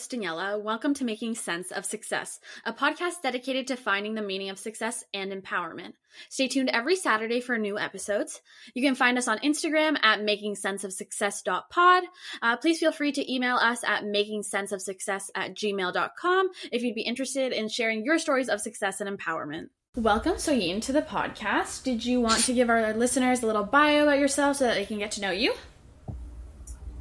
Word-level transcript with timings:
host, 0.00 0.12
Daniela. 0.12 0.58
Welcome 0.58 0.94
to 0.94 1.04
Making 1.04 1.34
Sense 1.34 1.70
of 1.70 1.84
Success, 1.84 2.40
a 2.64 2.72
podcast 2.72 3.20
dedicated 3.22 3.66
to 3.66 3.76
finding 3.76 4.14
the 4.14 4.22
meaning 4.22 4.48
of 4.48 4.58
success 4.58 5.04
and 5.12 5.30
empowerment. 5.30 5.92
Stay 6.30 6.48
tuned 6.48 6.70
every 6.70 6.96
Saturday 6.96 7.38
for 7.38 7.58
new 7.58 7.78
episodes. 7.78 8.40
You 8.72 8.82
can 8.82 8.94
find 8.94 9.18
us 9.18 9.28
on 9.28 9.40
Instagram 9.40 9.98
at 10.02 10.20
makingsenseofsuccess.pod. 10.20 12.04
Uh, 12.40 12.56
please 12.56 12.78
feel 12.78 12.92
free 12.92 13.12
to 13.12 13.30
email 13.30 13.56
us 13.56 13.84
at 13.84 14.04
makingsenseofsuccess 14.04 15.24
at 15.34 15.54
gmail.com 15.54 16.48
if 16.72 16.82
you'd 16.82 16.94
be 16.94 17.02
interested 17.02 17.52
in 17.52 17.68
sharing 17.68 18.02
your 18.02 18.18
stories 18.18 18.48
of 18.48 18.62
success 18.62 19.02
and 19.02 19.18
empowerment. 19.18 19.68
Welcome, 19.96 20.36
Soyeene, 20.36 20.80
to 20.82 20.92
the 20.92 21.02
podcast. 21.02 21.82
Did 21.82 22.06
you 22.06 22.22
want 22.22 22.44
to 22.44 22.54
give 22.54 22.70
our 22.70 22.94
listeners 22.94 23.42
a 23.42 23.46
little 23.46 23.64
bio 23.64 24.04
about 24.04 24.18
yourself 24.18 24.56
so 24.56 24.64
that 24.64 24.76
they 24.76 24.86
can 24.86 24.98
get 24.98 25.10
to 25.12 25.20
know 25.20 25.30
you? 25.30 25.52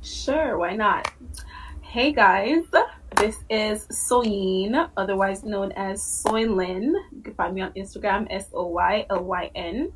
Sure, 0.02 0.57
why 0.57 0.75
not? 0.75 1.09
Hey 1.89 2.11
guys, 2.11 2.66
this 3.17 3.38
is 3.49 3.88
Soyeene, 3.88 4.91
otherwise 4.95 5.43
known 5.43 5.71
as 5.71 6.03
Soylyn. 6.03 6.93
You 7.12 7.23
can 7.23 7.34
find 7.34 7.55
me 7.55 7.62
on 7.62 7.71
Instagram, 7.71 8.27
S 8.29 8.48
O 8.53 8.67
Y 8.67 9.07
L 9.09 9.23
Y 9.23 9.49
N. 9.55 9.91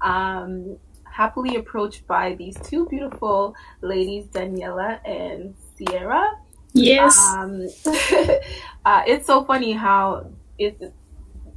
Um, 0.00 0.76
happily 1.02 1.56
approached 1.56 2.06
by 2.06 2.36
these 2.36 2.56
two 2.62 2.86
beautiful 2.86 3.56
ladies, 3.80 4.26
Daniela 4.26 5.00
and 5.04 5.56
Sierra. 5.74 6.38
Yes. 6.72 7.18
Um, 7.18 7.66
uh, 8.84 9.02
it's 9.04 9.26
so 9.26 9.44
funny 9.44 9.72
how 9.72 10.30
it 10.56 10.80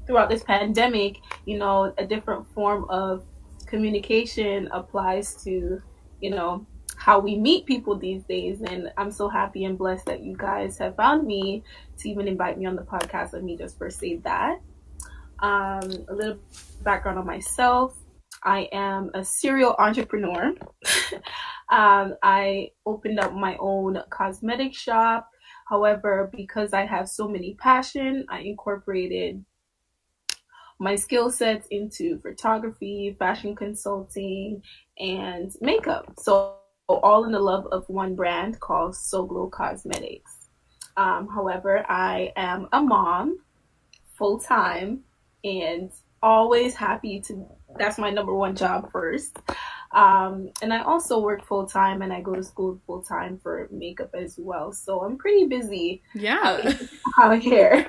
throughout 0.07 0.29
this 0.29 0.41
pandemic, 0.41 1.19
you 1.45 1.59
know, 1.59 1.93
a 1.99 2.05
different 2.07 2.51
form 2.55 2.85
of 2.89 3.25
communication 3.67 4.69
applies 4.71 5.35
to, 5.43 5.79
you 6.19 6.31
know, 6.31 6.65
how 7.07 7.19
we 7.19 7.37
meet 7.37 7.65
people 7.65 7.97
these 7.97 8.25
days. 8.25 8.61
And 8.61 8.91
I'm 8.97 9.11
so 9.11 9.29
happy 9.29 9.63
and 9.63 9.77
blessed 9.77 10.07
that 10.07 10.23
you 10.23 10.35
guys 10.35 10.77
have 10.79 10.97
found 10.97 11.25
me 11.25 11.63
to 11.99 12.09
even 12.09 12.27
invite 12.27 12.59
me 12.59 12.65
on 12.65 12.75
the 12.75 12.81
podcast. 12.81 13.31
Let 13.31 13.45
me 13.45 13.55
just 13.55 13.77
first 13.79 13.97
say 13.97 14.17
that. 14.17 14.59
Um, 15.39 15.89
a 16.09 16.13
little 16.13 16.37
background 16.83 17.17
on 17.17 17.25
myself. 17.25 17.97
I 18.43 18.67
am 18.73 19.09
a 19.13 19.23
serial 19.23 19.73
entrepreneur. 19.79 20.53
um, 21.69 22.15
I 22.23 22.71
opened 22.85 23.21
up 23.21 23.33
my 23.33 23.55
own 23.57 24.03
cosmetic 24.09 24.75
shop. 24.75 25.29
However, 25.69 26.29
because 26.35 26.73
I 26.73 26.85
have 26.85 27.07
so 27.07 27.29
many 27.29 27.53
passion, 27.53 28.25
I 28.29 28.39
incorporated 28.39 29.45
my 30.77 30.97
skill 30.97 31.31
sets 31.31 31.67
into 31.71 32.19
photography, 32.19 33.15
fashion 33.17 33.55
consulting, 33.55 34.61
and 34.99 35.53
makeup. 35.61 36.11
So 36.17 36.57
all 36.87 37.25
in 37.25 37.31
the 37.31 37.39
love 37.39 37.67
of 37.67 37.87
one 37.89 38.15
brand 38.15 38.59
called 38.59 38.93
SoGlo 38.93 39.51
Cosmetics. 39.51 40.47
Um, 40.95 41.27
however, 41.27 41.85
I 41.89 42.31
am 42.35 42.67
a 42.71 42.81
mom 42.81 43.39
full 44.17 44.39
time 44.39 45.01
and 45.43 45.91
always 46.23 46.75
happy 46.75 47.19
to. 47.21 47.45
That's 47.77 47.97
my 47.97 48.09
number 48.09 48.33
one 48.33 48.55
job 48.55 48.91
first. 48.91 49.37
Um, 49.91 50.49
and 50.61 50.73
I 50.73 50.81
also 50.81 51.19
work 51.19 51.45
full 51.45 51.67
time 51.67 52.01
and 52.01 52.11
I 52.11 52.21
go 52.21 52.33
to 52.33 52.43
school 52.43 52.79
full 52.87 53.03
time 53.03 53.37
for 53.37 53.67
makeup 53.71 54.11
as 54.13 54.35
well. 54.37 54.71
So 54.71 55.03
I'm 55.03 55.17
pretty 55.17 55.45
busy. 55.45 56.01
Yeah. 56.15 56.73
Out 57.21 57.39
here. 57.39 57.85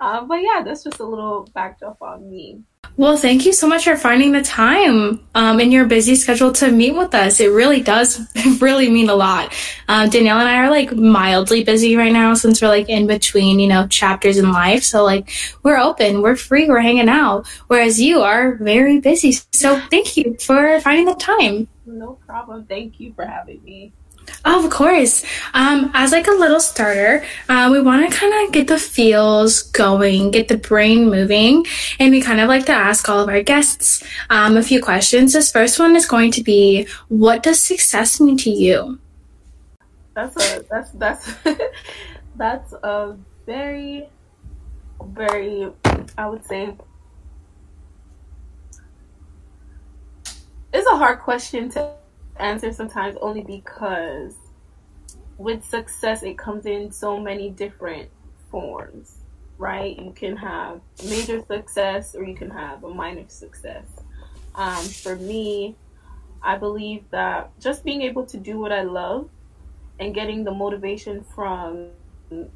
um, 0.00 0.28
but 0.28 0.36
yeah, 0.36 0.62
that's 0.64 0.84
just 0.84 1.00
a 1.00 1.04
little 1.04 1.48
backdrop 1.54 2.02
on 2.02 2.28
me. 2.28 2.62
Well, 2.98 3.16
thank 3.16 3.46
you 3.46 3.52
so 3.52 3.68
much 3.68 3.84
for 3.84 3.96
finding 3.96 4.32
the 4.32 4.42
time 4.42 5.24
um, 5.36 5.60
in 5.60 5.70
your 5.70 5.84
busy 5.84 6.16
schedule 6.16 6.50
to 6.54 6.72
meet 6.72 6.96
with 6.96 7.14
us. 7.14 7.38
It 7.38 7.46
really 7.46 7.80
does 7.80 8.20
really 8.60 8.90
mean 8.90 9.08
a 9.08 9.14
lot. 9.14 9.54
Um, 9.86 10.10
Danielle 10.10 10.40
and 10.40 10.48
I 10.48 10.56
are 10.64 10.68
like 10.68 10.90
mildly 10.90 11.62
busy 11.62 11.94
right 11.94 12.12
now 12.12 12.34
since 12.34 12.60
we're 12.60 12.66
like 12.66 12.88
in 12.88 13.06
between, 13.06 13.60
you 13.60 13.68
know, 13.68 13.86
chapters 13.86 14.36
in 14.36 14.50
life. 14.50 14.82
So 14.82 15.04
like 15.04 15.30
we're 15.62 15.78
open, 15.78 16.22
we're 16.22 16.34
free, 16.34 16.68
we're 16.68 16.80
hanging 16.80 17.08
out. 17.08 17.46
Whereas 17.68 18.00
you 18.00 18.22
are 18.22 18.56
very 18.56 18.98
busy. 18.98 19.30
So 19.52 19.80
thank 19.92 20.16
you 20.16 20.36
for 20.40 20.80
finding 20.80 21.04
the 21.04 21.14
time. 21.14 21.68
No 21.86 22.18
problem. 22.26 22.66
Thank 22.66 22.98
you 22.98 23.12
for 23.14 23.24
having 23.24 23.62
me. 23.62 23.92
Oh, 24.44 24.64
of 24.64 24.70
course. 24.70 25.24
Um, 25.54 25.90
as 25.94 26.12
like 26.12 26.26
a 26.26 26.32
little 26.32 26.60
starter, 26.60 27.24
uh, 27.48 27.68
we 27.70 27.80
want 27.80 28.10
to 28.10 28.16
kind 28.16 28.46
of 28.46 28.52
get 28.52 28.68
the 28.68 28.78
feels 28.78 29.62
going, 29.62 30.30
get 30.30 30.48
the 30.48 30.56
brain 30.56 31.10
moving, 31.10 31.66
and 31.98 32.10
we 32.10 32.20
kind 32.20 32.40
of 32.40 32.48
like 32.48 32.66
to 32.66 32.72
ask 32.72 33.08
all 33.08 33.20
of 33.20 33.28
our 33.28 33.42
guests 33.42 34.02
um, 34.30 34.56
a 34.56 34.62
few 34.62 34.82
questions. 34.82 35.32
This 35.32 35.52
first 35.52 35.78
one 35.78 35.96
is 35.96 36.06
going 36.06 36.30
to 36.32 36.42
be, 36.42 36.86
"What 37.08 37.42
does 37.42 37.62
success 37.62 38.20
mean 38.20 38.36
to 38.38 38.50
you?" 38.50 38.98
That's 40.14 40.36
a 40.36 40.64
that's 40.70 40.90
that's 40.92 41.34
that's 42.36 42.72
a 42.72 43.16
very 43.46 44.08
very 45.14 45.70
I 46.16 46.26
would 46.28 46.44
say 46.44 46.74
it's 50.72 50.86
a 50.86 50.96
hard 50.96 51.20
question 51.20 51.68
to 51.70 51.92
answer 52.40 52.72
sometimes 52.72 53.16
only 53.20 53.42
because 53.42 54.34
with 55.36 55.64
success 55.64 56.22
it 56.22 56.36
comes 56.36 56.66
in 56.66 56.90
so 56.90 57.18
many 57.18 57.50
different 57.50 58.10
forms 58.50 59.18
right? 59.58 59.98
You 59.98 60.12
can 60.12 60.36
have 60.36 60.80
major 61.04 61.42
success 61.44 62.14
or 62.14 62.22
you 62.22 62.36
can 62.36 62.48
have 62.48 62.84
a 62.84 62.94
minor 62.94 63.28
success. 63.28 63.86
Um, 64.54 64.84
for 64.84 65.16
me 65.16 65.76
i 66.42 66.56
believe 66.56 67.04
that 67.10 67.50
just 67.60 67.84
being 67.84 68.02
able 68.02 68.24
to 68.26 68.36
do 68.38 68.58
what 68.58 68.72
i 68.72 68.82
love 68.82 69.28
and 70.00 70.14
getting 70.14 70.44
the 70.44 70.50
motivation 70.50 71.24
from 71.34 71.88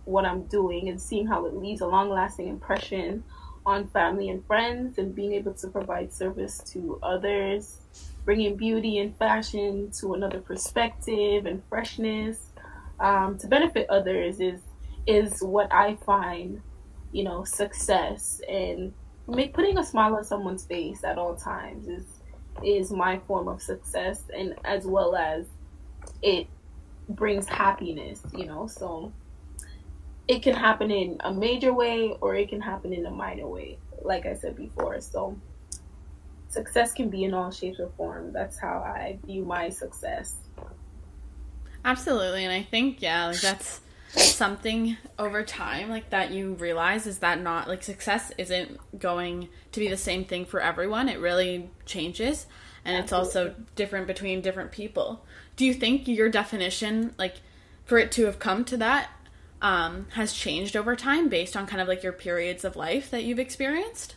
what 0.04 0.24
i'm 0.24 0.42
doing 0.44 0.88
and 0.88 1.00
seeing 1.00 1.26
how 1.26 1.46
it 1.46 1.54
leaves 1.54 1.80
a 1.80 1.86
long 1.86 2.08
lasting 2.10 2.48
impression 2.48 3.22
on 3.64 3.86
family 3.88 4.28
and 4.28 4.44
friends 4.46 4.98
and 4.98 5.14
being 5.14 5.32
able 5.32 5.52
to 5.54 5.68
provide 5.68 6.12
service 6.12 6.58
to 6.58 6.98
others 7.02 7.78
bringing 8.24 8.56
beauty 8.56 8.98
and 8.98 9.16
fashion 9.16 9.90
to 10.00 10.14
another 10.14 10.40
perspective 10.40 11.46
and 11.46 11.62
freshness 11.68 12.52
um, 13.00 13.36
to 13.38 13.46
benefit 13.46 13.88
others 13.90 14.40
is 14.40 14.60
is 15.06 15.42
what 15.42 15.72
I 15.72 15.96
find, 16.06 16.62
you 17.10 17.24
know, 17.24 17.42
success 17.44 18.40
and 18.48 18.92
make 19.26 19.52
putting 19.54 19.78
a 19.78 19.84
smile 19.84 20.14
on 20.14 20.24
someone's 20.24 20.64
face 20.64 21.02
at 21.04 21.18
all 21.18 21.34
times 21.34 21.88
is 21.88 22.04
is 22.62 22.92
my 22.92 23.18
form 23.26 23.48
of 23.48 23.60
success 23.60 24.22
and 24.36 24.54
as 24.64 24.86
well 24.86 25.16
as 25.16 25.46
it 26.22 26.46
brings 27.08 27.48
happiness, 27.48 28.20
you 28.36 28.46
know. 28.46 28.66
So 28.66 29.12
it 30.28 30.42
can 30.42 30.54
happen 30.54 30.90
in 30.90 31.16
a 31.20 31.32
major 31.32 31.72
way 31.72 32.14
or 32.20 32.34
it 32.36 32.48
can 32.48 32.60
happen 32.60 32.92
in 32.92 33.06
a 33.06 33.10
minor 33.10 33.48
way, 33.48 33.78
like 34.02 34.26
I 34.26 34.34
said 34.34 34.56
before. 34.56 35.00
So 35.00 35.36
success 36.52 36.92
can 36.92 37.08
be 37.08 37.24
in 37.24 37.34
all 37.34 37.50
shapes 37.50 37.80
or 37.80 37.90
forms. 37.96 38.32
That's 38.32 38.58
how 38.58 38.78
I 38.78 39.18
view 39.26 39.44
my 39.44 39.68
success. 39.70 40.36
Absolutely, 41.84 42.44
and 42.44 42.52
I 42.52 42.62
think 42.62 43.02
yeah, 43.02 43.26
like 43.26 43.40
that's 43.40 43.80
something 44.14 44.96
over 45.18 45.42
time 45.42 45.88
like 45.88 46.10
that 46.10 46.30
you 46.30 46.52
realize 46.54 47.06
is 47.06 47.20
that 47.20 47.40
not 47.40 47.66
like 47.66 47.82
success 47.82 48.30
isn't 48.36 48.78
going 48.98 49.48
to 49.72 49.80
be 49.80 49.88
the 49.88 49.96
same 49.96 50.24
thing 50.24 50.44
for 50.44 50.60
everyone. 50.60 51.08
It 51.08 51.18
really 51.18 51.70
changes 51.86 52.46
and 52.84 52.96
Absolutely. 52.96 53.02
it's 53.02 53.12
also 53.12 53.54
different 53.74 54.06
between 54.06 54.42
different 54.42 54.70
people. 54.70 55.24
Do 55.56 55.64
you 55.64 55.72
think 55.72 56.06
your 56.06 56.28
definition 56.28 57.14
like 57.18 57.36
for 57.84 57.98
it 57.98 58.12
to 58.12 58.26
have 58.26 58.38
come 58.38 58.64
to 58.66 58.76
that 58.76 59.10
um, 59.62 60.06
has 60.10 60.32
changed 60.32 60.76
over 60.76 60.94
time 60.94 61.28
based 61.28 61.56
on 61.56 61.66
kind 61.66 61.80
of 61.80 61.88
like 61.88 62.02
your 62.02 62.12
periods 62.12 62.64
of 62.64 62.76
life 62.76 63.10
that 63.10 63.24
you've 63.24 63.38
experienced? 63.38 64.16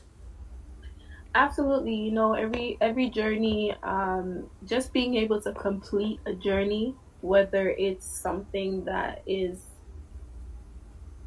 Absolutely 1.36 1.96
you 1.96 2.12
know 2.12 2.34
every 2.34 2.78
every 2.82 3.10
journey 3.10 3.76
um, 3.84 4.50
just 4.66 4.94
being 4.94 5.16
able 5.16 5.40
to 5.42 5.52
complete 5.54 6.20
a 6.26 6.34
journey 6.34 6.96
whether 7.22 7.70
it's 7.70 8.06
something 8.06 8.86
that 8.86 9.22
is 9.28 9.62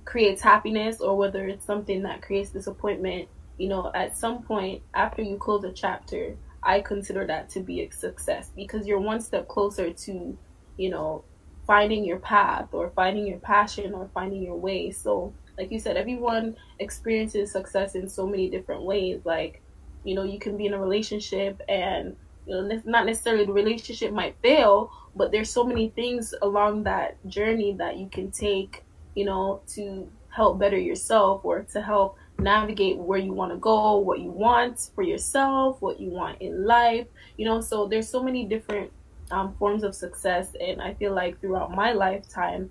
creates 0.05 0.41
happiness 0.41 1.01
or 1.01 1.17
whether 1.17 1.47
it's 1.47 1.65
something 1.65 2.03
that 2.03 2.23
creates 2.23 2.51
disappointment 2.51 3.29
you 3.59 3.69
know 3.69 3.91
at 3.95 4.17
some 4.17 4.43
point 4.43 4.83
after 4.95 5.23
you 5.23 5.37
close 5.37 5.63
a 5.65 5.73
chapter 5.73 6.37
i 6.63 6.81
consider 6.81 7.27
that 7.27 7.49
to 7.51 7.61
be 7.61 7.83
a 7.83 7.91
success 7.91 8.51
because 8.57 8.87
you're 8.87 8.99
one 8.99 9.21
step 9.21 9.47
closer 9.47 9.93
to 9.93 10.37
you 10.79 10.89
know 10.91 11.23
finding 11.69 12.03
your 12.03 12.19
path 12.19 12.67
or 12.73 12.91
finding 12.97 13.27
your 13.27 13.39
passion 13.41 13.93
or 13.93 14.11
finding 14.15 14.43
your 14.43 14.57
way. 14.57 14.91
So 14.91 15.35
like 15.59 15.71
you 15.71 15.79
said 15.79 15.99
everyone 15.99 16.57
experiences 16.81 17.53
success 17.53 17.95
in 17.95 18.09
so 18.09 18.27
many 18.27 18.49
different 18.49 18.83
ways. 18.83 19.21
Like 19.25 19.63
you 20.09 20.15
know, 20.15 20.23
you 20.23 20.39
can 20.39 20.57
be 20.57 20.65
in 20.65 20.73
a 20.73 20.81
relationship 20.81 21.61
and 21.69 22.17
you 22.47 22.55
know, 22.55 22.81
not 22.87 23.05
necessarily 23.05 23.45
the 23.45 23.53
relationship 23.53 24.11
might 24.11 24.35
fail, 24.41 24.91
but 25.15 25.31
there's 25.31 25.51
so 25.51 25.65
many 25.65 25.91
things 25.91 26.35
along 26.41 26.85
that 26.85 27.19
journey 27.27 27.75
that 27.75 27.99
you 27.99 28.09
can 28.09 28.31
take, 28.31 28.85
you 29.15 29.27
know, 29.27 29.61
to 29.75 30.09
help 30.31 30.59
better 30.59 30.79
yourself 30.79 31.45
or 31.45 31.61
to 31.75 31.83
help 31.83 32.17
navigate 32.39 32.97
where 32.97 33.19
you 33.19 33.35
want 33.35 33.53
to 33.53 33.59
go, 33.59 33.99
what 33.99 34.21
you 34.21 34.31
want 34.31 34.89
for 34.95 35.03
yourself, 35.03 35.83
what 35.83 36.01
you 36.01 36.09
want 36.09 36.41
in 36.41 36.65
life, 36.65 37.07
you 37.37 37.45
know. 37.45 37.61
So 37.61 37.87
there's 37.87 38.09
so 38.09 38.23
many 38.23 38.47
different 38.47 38.91
um, 39.31 39.55
forms 39.59 39.83
of 39.83 39.95
success, 39.95 40.53
and 40.59 40.81
I 40.81 40.95
feel 40.95 41.13
like 41.13 41.39
throughout 41.39 41.71
my 41.71 41.93
lifetime, 41.93 42.71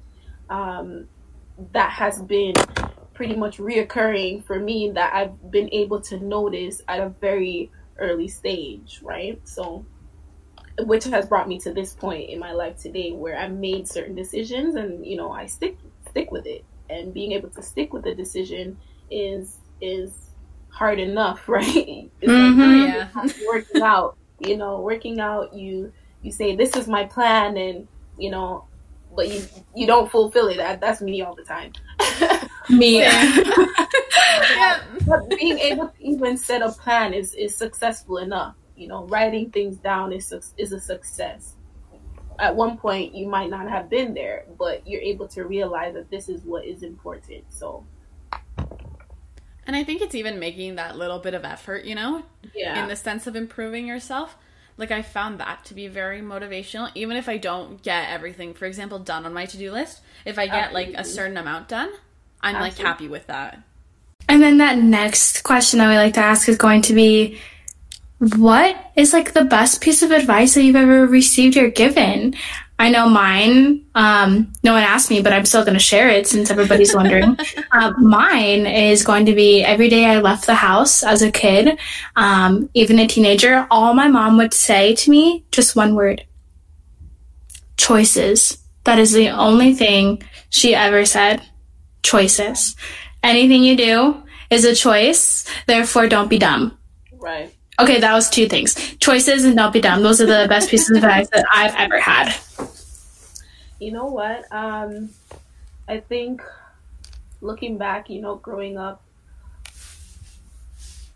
um, 0.50 1.08
that 1.72 1.92
has 1.92 2.20
been 2.20 2.56
pretty 3.18 3.36
much 3.36 3.58
reoccurring 3.58 4.46
for 4.46 4.60
me 4.60 4.92
that 4.92 5.12
I've 5.12 5.52
been 5.52 5.70
able 5.74 6.00
to 6.02 6.20
notice 6.20 6.84
at 6.88 7.00
a 7.00 7.10
very 7.20 7.72
early 7.98 8.28
stage, 8.28 9.00
right? 9.02 9.42
So, 9.44 9.84
which 10.82 11.04
has 11.06 11.26
brought 11.26 11.48
me 11.50 11.60
to 11.62 11.74
this 11.74 11.94
point 11.94 12.30
in 12.30 12.38
my 12.38 12.52
life 12.52 12.78
today 12.78 13.14
where 13.14 13.36
I 13.36 13.48
made 13.48 13.88
certain 13.88 14.14
decisions 14.14 14.76
and 14.76 15.04
you 15.04 15.18
know 15.18 15.32
I 15.32 15.48
stick 15.48 15.78
stick 16.08 16.32
with 16.32 16.46
it, 16.46 16.64
and 16.92 17.12
being 17.12 17.32
able 17.32 17.50
to 17.50 17.64
stick 17.64 17.92
with 17.92 18.04
the 18.04 18.14
decision 18.14 18.78
is 19.10 19.58
is 19.82 20.14
hard 20.70 21.00
enough, 21.00 21.50
right? 21.50 22.12
It's 22.22 22.32
mm-hmm, 22.32 22.62
like, 22.62 23.34
yeah. 23.34 23.48
working 23.48 23.82
out, 23.82 24.16
you 24.40 24.58
know, 24.58 24.82
working 24.82 25.20
out. 25.20 25.56
You 25.56 25.92
you 26.22 26.32
say 26.32 26.56
this 26.56 26.76
is 26.76 26.88
my 26.88 27.06
plan, 27.06 27.58
and 27.58 27.88
you 28.20 28.30
know, 28.30 28.66
but 29.16 29.28
you 29.28 29.42
you 29.76 29.88
don't 29.88 30.12
fulfill 30.12 30.50
it. 30.50 30.58
That, 30.58 30.80
that's 30.80 31.02
me 31.02 31.24
all 31.24 31.34
the 31.34 31.44
time. 31.44 31.74
me. 32.70 33.00
yeah. 33.00 34.84
But 35.06 35.30
being 35.30 35.58
able 35.60 35.88
to 35.88 35.94
even 36.00 36.38
set 36.38 36.62
a 36.62 36.72
plan 36.72 37.14
is 37.14 37.34
is 37.34 37.56
successful 37.56 38.18
enough. 38.18 38.56
You 38.76 38.88
know, 38.88 39.06
writing 39.06 39.52
things 39.52 39.78
down 39.78 40.12
is 40.14 40.34
is 40.58 40.72
a 40.72 40.80
success. 40.80 41.56
At 42.40 42.56
one 42.56 42.78
point, 42.78 43.16
you 43.16 43.28
might 43.28 43.50
not 43.50 43.68
have 43.68 43.90
been 43.90 44.14
there, 44.14 44.46
but 44.60 44.88
you're 44.88 45.02
able 45.02 45.28
to 45.30 45.44
realize 45.44 45.96
that 45.96 46.12
this 46.12 46.30
is 46.30 46.44
what 46.44 46.66
is 46.66 46.84
important. 46.84 47.46
So 47.50 47.84
and 49.68 49.76
I 49.76 49.84
think 49.84 50.02
it's 50.02 50.16
even 50.16 50.40
making 50.40 50.76
that 50.76 50.98
little 50.98 51.20
bit 51.20 51.34
of 51.34 51.44
effort, 51.44 51.84
you 51.84 51.94
know, 51.94 52.24
yeah. 52.56 52.82
in 52.82 52.88
the 52.88 52.96
sense 52.96 53.28
of 53.28 53.36
improving 53.36 53.86
yourself. 53.86 54.38
Like 54.78 54.92
I 54.92 55.02
found 55.02 55.40
that 55.40 55.66
to 55.66 55.74
be 55.74 55.90
very 55.90 56.22
motivational, 56.22 56.90
even 56.96 57.18
if 57.18 57.28
I 57.28 57.38
don't 57.38 57.82
get 57.84 58.10
everything, 58.10 58.54
for 58.54 58.66
example, 58.66 59.00
done 59.00 59.26
on 59.26 59.34
my 59.34 59.46
to 59.46 59.58
do 59.58 59.72
list. 59.72 60.02
If 60.24 60.40
I 60.40 60.48
get 60.48 60.72
like 60.72 60.94
a 60.96 61.04
certain 61.04 61.36
amount 61.36 61.68
done, 61.68 61.92
I'm 62.42 62.56
Absolutely. 62.56 62.84
like 62.84 62.88
happy 62.88 63.08
with 63.08 63.28
that. 63.28 63.62
And 64.30 64.42
then 64.42 64.58
that 64.58 64.78
next 64.78 65.44
question 65.44 65.80
that 65.80 65.90
we 65.90 65.96
like 65.96 66.14
to 66.16 66.20
ask 66.20 66.50
is 66.50 66.58
going 66.58 66.82
to 66.84 66.94
be 66.94 67.40
what 68.20 68.92
is 68.96 69.14
like 69.14 69.34
the 69.34 69.46
best 69.46 69.82
piece 69.82 70.02
of 70.02 70.12
advice 70.12 70.56
that 70.56 70.64
you've 70.64 70.76
ever 70.76 71.06
received 71.06 71.56
or 71.58 71.70
given? 71.70 72.36
I 72.80 72.90
know 72.90 73.10
mine. 73.10 73.86
Um, 73.96 74.54
no 74.64 74.74
one 74.74 74.84
asked 74.84 75.10
me, 75.10 75.22
but 75.22 75.34
I'm 75.34 75.46
still 75.46 75.64
going 75.64 75.74
to 75.74 75.80
share 75.80 76.10
it 76.10 76.28
since 76.28 76.52
everybody's 76.52 76.96
wondering. 76.96 77.38
uh, 77.72 77.94
mine 77.98 78.68
is 78.68 79.04
going 79.04 79.26
to 79.26 79.36
be 79.36 79.64
every 79.64 79.90
day 79.90 80.06
I 80.06 80.20
left 80.20 80.46
the 80.46 80.56
house 80.56 81.04
as 81.04 81.22
a 81.22 81.32
kid, 81.32 81.80
um, 82.16 82.70
even 82.74 83.00
a 83.00 83.08
teenager, 83.08 83.66
all 83.72 83.94
my 83.94 84.08
mom 84.08 84.38
would 84.38 84.54
say 84.54 84.94
to 84.96 85.10
me, 85.10 85.44
just 85.52 85.76
one 85.76 85.96
word 85.96 86.26
choices. 87.78 88.58
That 88.84 89.00
is 89.00 89.12
the 89.12 89.30
only 89.30 89.74
thing 89.74 90.22
she 90.50 90.76
ever 90.76 91.06
said. 91.06 91.42
Choices. 92.04 92.76
Anything 93.24 93.64
you 93.64 93.76
do 93.76 94.24
is 94.50 94.66
a 94.66 94.76
choice, 94.76 95.46
therefore 95.66 96.08
don't 96.08 96.30
be 96.30 96.38
dumb. 96.38 96.78
Right. 97.12 97.54
Okay, 97.80 98.00
that 98.00 98.14
was 98.14 98.30
two 98.30 98.48
things. 98.48 98.74
Choices 98.98 99.44
and 99.44 99.56
don't 99.56 99.74
be 99.74 99.82
dumb. 99.82 100.02
Those 100.02 100.22
are 100.22 100.26
the 100.26 100.48
best 100.48 100.70
pieces 100.72 100.90
of 100.92 100.98
advice 100.98 101.30
that 101.30 101.46
I've 101.54 101.76
ever 101.76 102.00
had. 102.00 102.36
You 103.80 103.92
know 103.92 104.06
what? 104.06 104.46
Um, 104.52 105.10
I 105.88 106.00
think 106.00 106.42
looking 107.42 107.78
back, 107.78 108.10
you 108.10 108.22
know, 108.22 108.36
growing 108.36 108.78
up, 108.78 109.04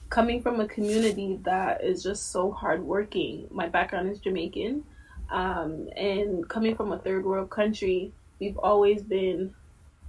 coming 0.10 0.42
from 0.42 0.60
a 0.60 0.68
community 0.68 1.40
that 1.44 1.84
is 1.84 2.04
just 2.04 2.32
so 2.32 2.52
hardworking. 2.52 3.48
My 3.50 3.68
background 3.68 4.10
is 4.10 4.20
Jamaican, 4.20 4.84
um, 5.32 5.88
and 5.96 6.48
coming 6.48 6.76
from 6.76 6.92
a 6.92 7.00
third 7.00 7.26
world 7.26 7.50
country, 7.50 8.12
we've 8.40 8.58
always 8.58 9.02
been, 9.02 9.56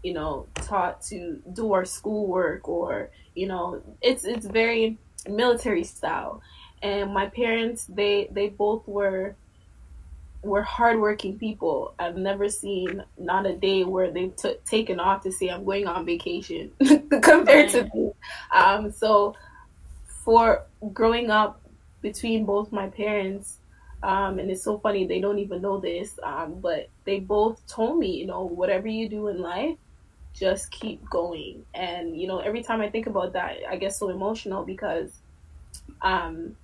you 0.02 0.12
know, 0.12 0.46
taught 0.54 1.02
to 1.02 1.40
do 1.52 1.72
our 1.72 1.84
schoolwork, 1.84 2.68
or 2.68 3.10
you 3.34 3.46
know, 3.46 3.82
it's 4.00 4.24
it's 4.24 4.46
very 4.46 4.98
military 5.28 5.84
style. 5.84 6.42
And 6.82 7.14
my 7.14 7.26
parents, 7.26 7.86
they 7.86 8.28
they 8.32 8.48
both 8.48 8.86
were 8.86 9.36
were 10.42 10.62
hardworking 10.62 11.38
people. 11.38 11.94
I've 11.98 12.16
never 12.16 12.48
seen 12.48 13.02
not 13.16 13.46
a 13.46 13.54
day 13.54 13.84
where 13.84 14.10
they've 14.10 14.34
t- 14.34 14.56
taken 14.64 14.98
off 14.98 15.22
to 15.22 15.32
say 15.32 15.48
I'm 15.48 15.64
going 15.64 15.86
on 15.86 16.04
vacation 16.04 16.72
compared 17.22 17.70
to 17.70 17.88
me. 17.94 18.12
Um, 18.52 18.90
so 18.90 19.36
for 20.24 20.64
growing 20.92 21.30
up 21.30 21.60
between 22.00 22.44
both 22.44 22.72
my 22.72 22.88
parents, 22.88 23.58
um, 24.02 24.40
and 24.40 24.50
it's 24.50 24.64
so 24.64 24.78
funny 24.78 25.06
they 25.06 25.20
don't 25.20 25.38
even 25.38 25.62
know 25.62 25.78
this, 25.78 26.18
um, 26.24 26.58
but 26.60 26.88
they 27.04 27.20
both 27.20 27.64
told 27.68 27.98
me, 27.98 28.16
you 28.16 28.26
know, 28.26 28.44
whatever 28.44 28.88
you 28.88 29.08
do 29.08 29.28
in 29.28 29.40
life, 29.40 29.76
just 30.34 30.70
keep 30.70 31.08
going. 31.08 31.64
And 31.74 32.18
you 32.18 32.26
know, 32.26 32.38
every 32.38 32.62
time 32.62 32.80
I 32.80 32.88
think 32.88 33.06
about 33.06 33.32
that, 33.34 33.58
I 33.68 33.76
get 33.76 33.94
so 33.94 34.08
emotional 34.08 34.64
because 34.64 35.10
um, 36.00 36.56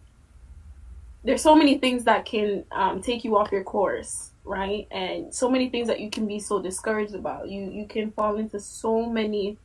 there's 1.24 1.42
so 1.42 1.54
many 1.54 1.78
things 1.78 2.04
that 2.04 2.24
can 2.24 2.64
um, 2.72 3.02
take 3.02 3.24
you 3.24 3.36
off 3.36 3.52
your 3.52 3.64
course, 3.64 4.30
right? 4.44 4.86
And 4.90 5.34
so 5.34 5.50
many 5.50 5.68
things 5.68 5.88
that 5.88 6.00
you 6.00 6.10
can 6.10 6.26
be 6.26 6.38
so 6.38 6.60
discouraged 6.60 7.14
about. 7.14 7.48
You 7.48 7.70
you 7.70 7.86
can 7.86 8.12
fall 8.12 8.36
into 8.36 8.60
so 8.60 9.06
many 9.06 9.58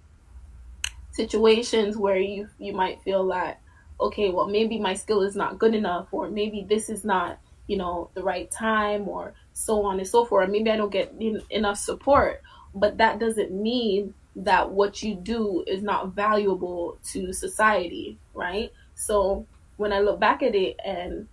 situations 1.12 1.96
where 1.96 2.18
you 2.18 2.50
you 2.60 2.74
might 2.74 3.02
feel 3.04 3.28
that 3.28 3.62
okay, 4.00 4.30
well 4.30 4.48
maybe 4.48 4.80
my 4.80 4.94
skill 4.94 5.22
is 5.22 5.36
not 5.36 5.60
good 5.60 5.76
enough, 5.76 6.08
or 6.12 6.30
maybe 6.30 6.66
this 6.68 6.90
is 6.90 7.06
not 7.06 7.40
you 7.68 7.78
know 7.78 8.10
the 8.14 8.24
right 8.24 8.52
time, 8.52 9.08
or 9.08 9.34
so 9.54 9.84
on 9.86 10.00
and 10.00 10.08
so 10.08 10.26
forth. 10.26 10.50
Maybe 10.50 10.70
I 10.70 10.76
don't 10.76 10.92
get 10.92 11.14
enough 11.50 11.78
support 11.78 12.42
but 12.74 12.98
that 12.98 13.20
doesn't 13.20 13.52
mean 13.52 14.14
that 14.36 14.72
what 14.72 15.04
you 15.04 15.16
do 15.16 15.64
is 15.68 15.84
not 15.84 16.10
valuable 16.10 16.98
to 17.12 17.32
society, 17.34 18.18
right? 18.34 18.72
So 18.96 19.46
when 19.78 19.94
I 19.94 20.00
look 20.00 20.20
back 20.20 20.42
at 20.42 20.56
it 20.56 20.80
and 20.84 21.28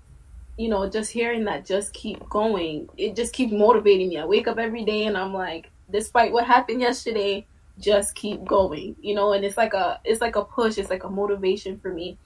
you 0.60 0.68
know, 0.68 0.86
just 0.90 1.10
hearing 1.10 1.44
that 1.44 1.64
just 1.64 1.94
keep 1.94 2.28
going, 2.28 2.86
it 2.98 3.16
just 3.16 3.32
keeps 3.32 3.50
motivating 3.50 4.10
me. 4.10 4.18
I 4.18 4.26
wake 4.26 4.46
up 4.46 4.58
every 4.58 4.84
day 4.84 5.04
and 5.04 5.16
I'm 5.16 5.32
like, 5.32 5.70
despite 5.90 6.32
what 6.32 6.46
happened 6.46 6.82
yesterday, 6.82 7.46
just 7.78 8.14
keep 8.14 8.44
going, 8.44 8.94
you 9.00 9.14
know, 9.14 9.32
and 9.32 9.42
it's 9.42 9.56
like 9.56 9.72
a 9.72 10.00
it's 10.04 10.20
like 10.20 10.36
a 10.36 10.44
push, 10.44 10.76
it's 10.76 10.90
like 10.90 11.04
a 11.04 11.08
motivation 11.08 11.78
for 11.78 11.90
me. 11.90 12.18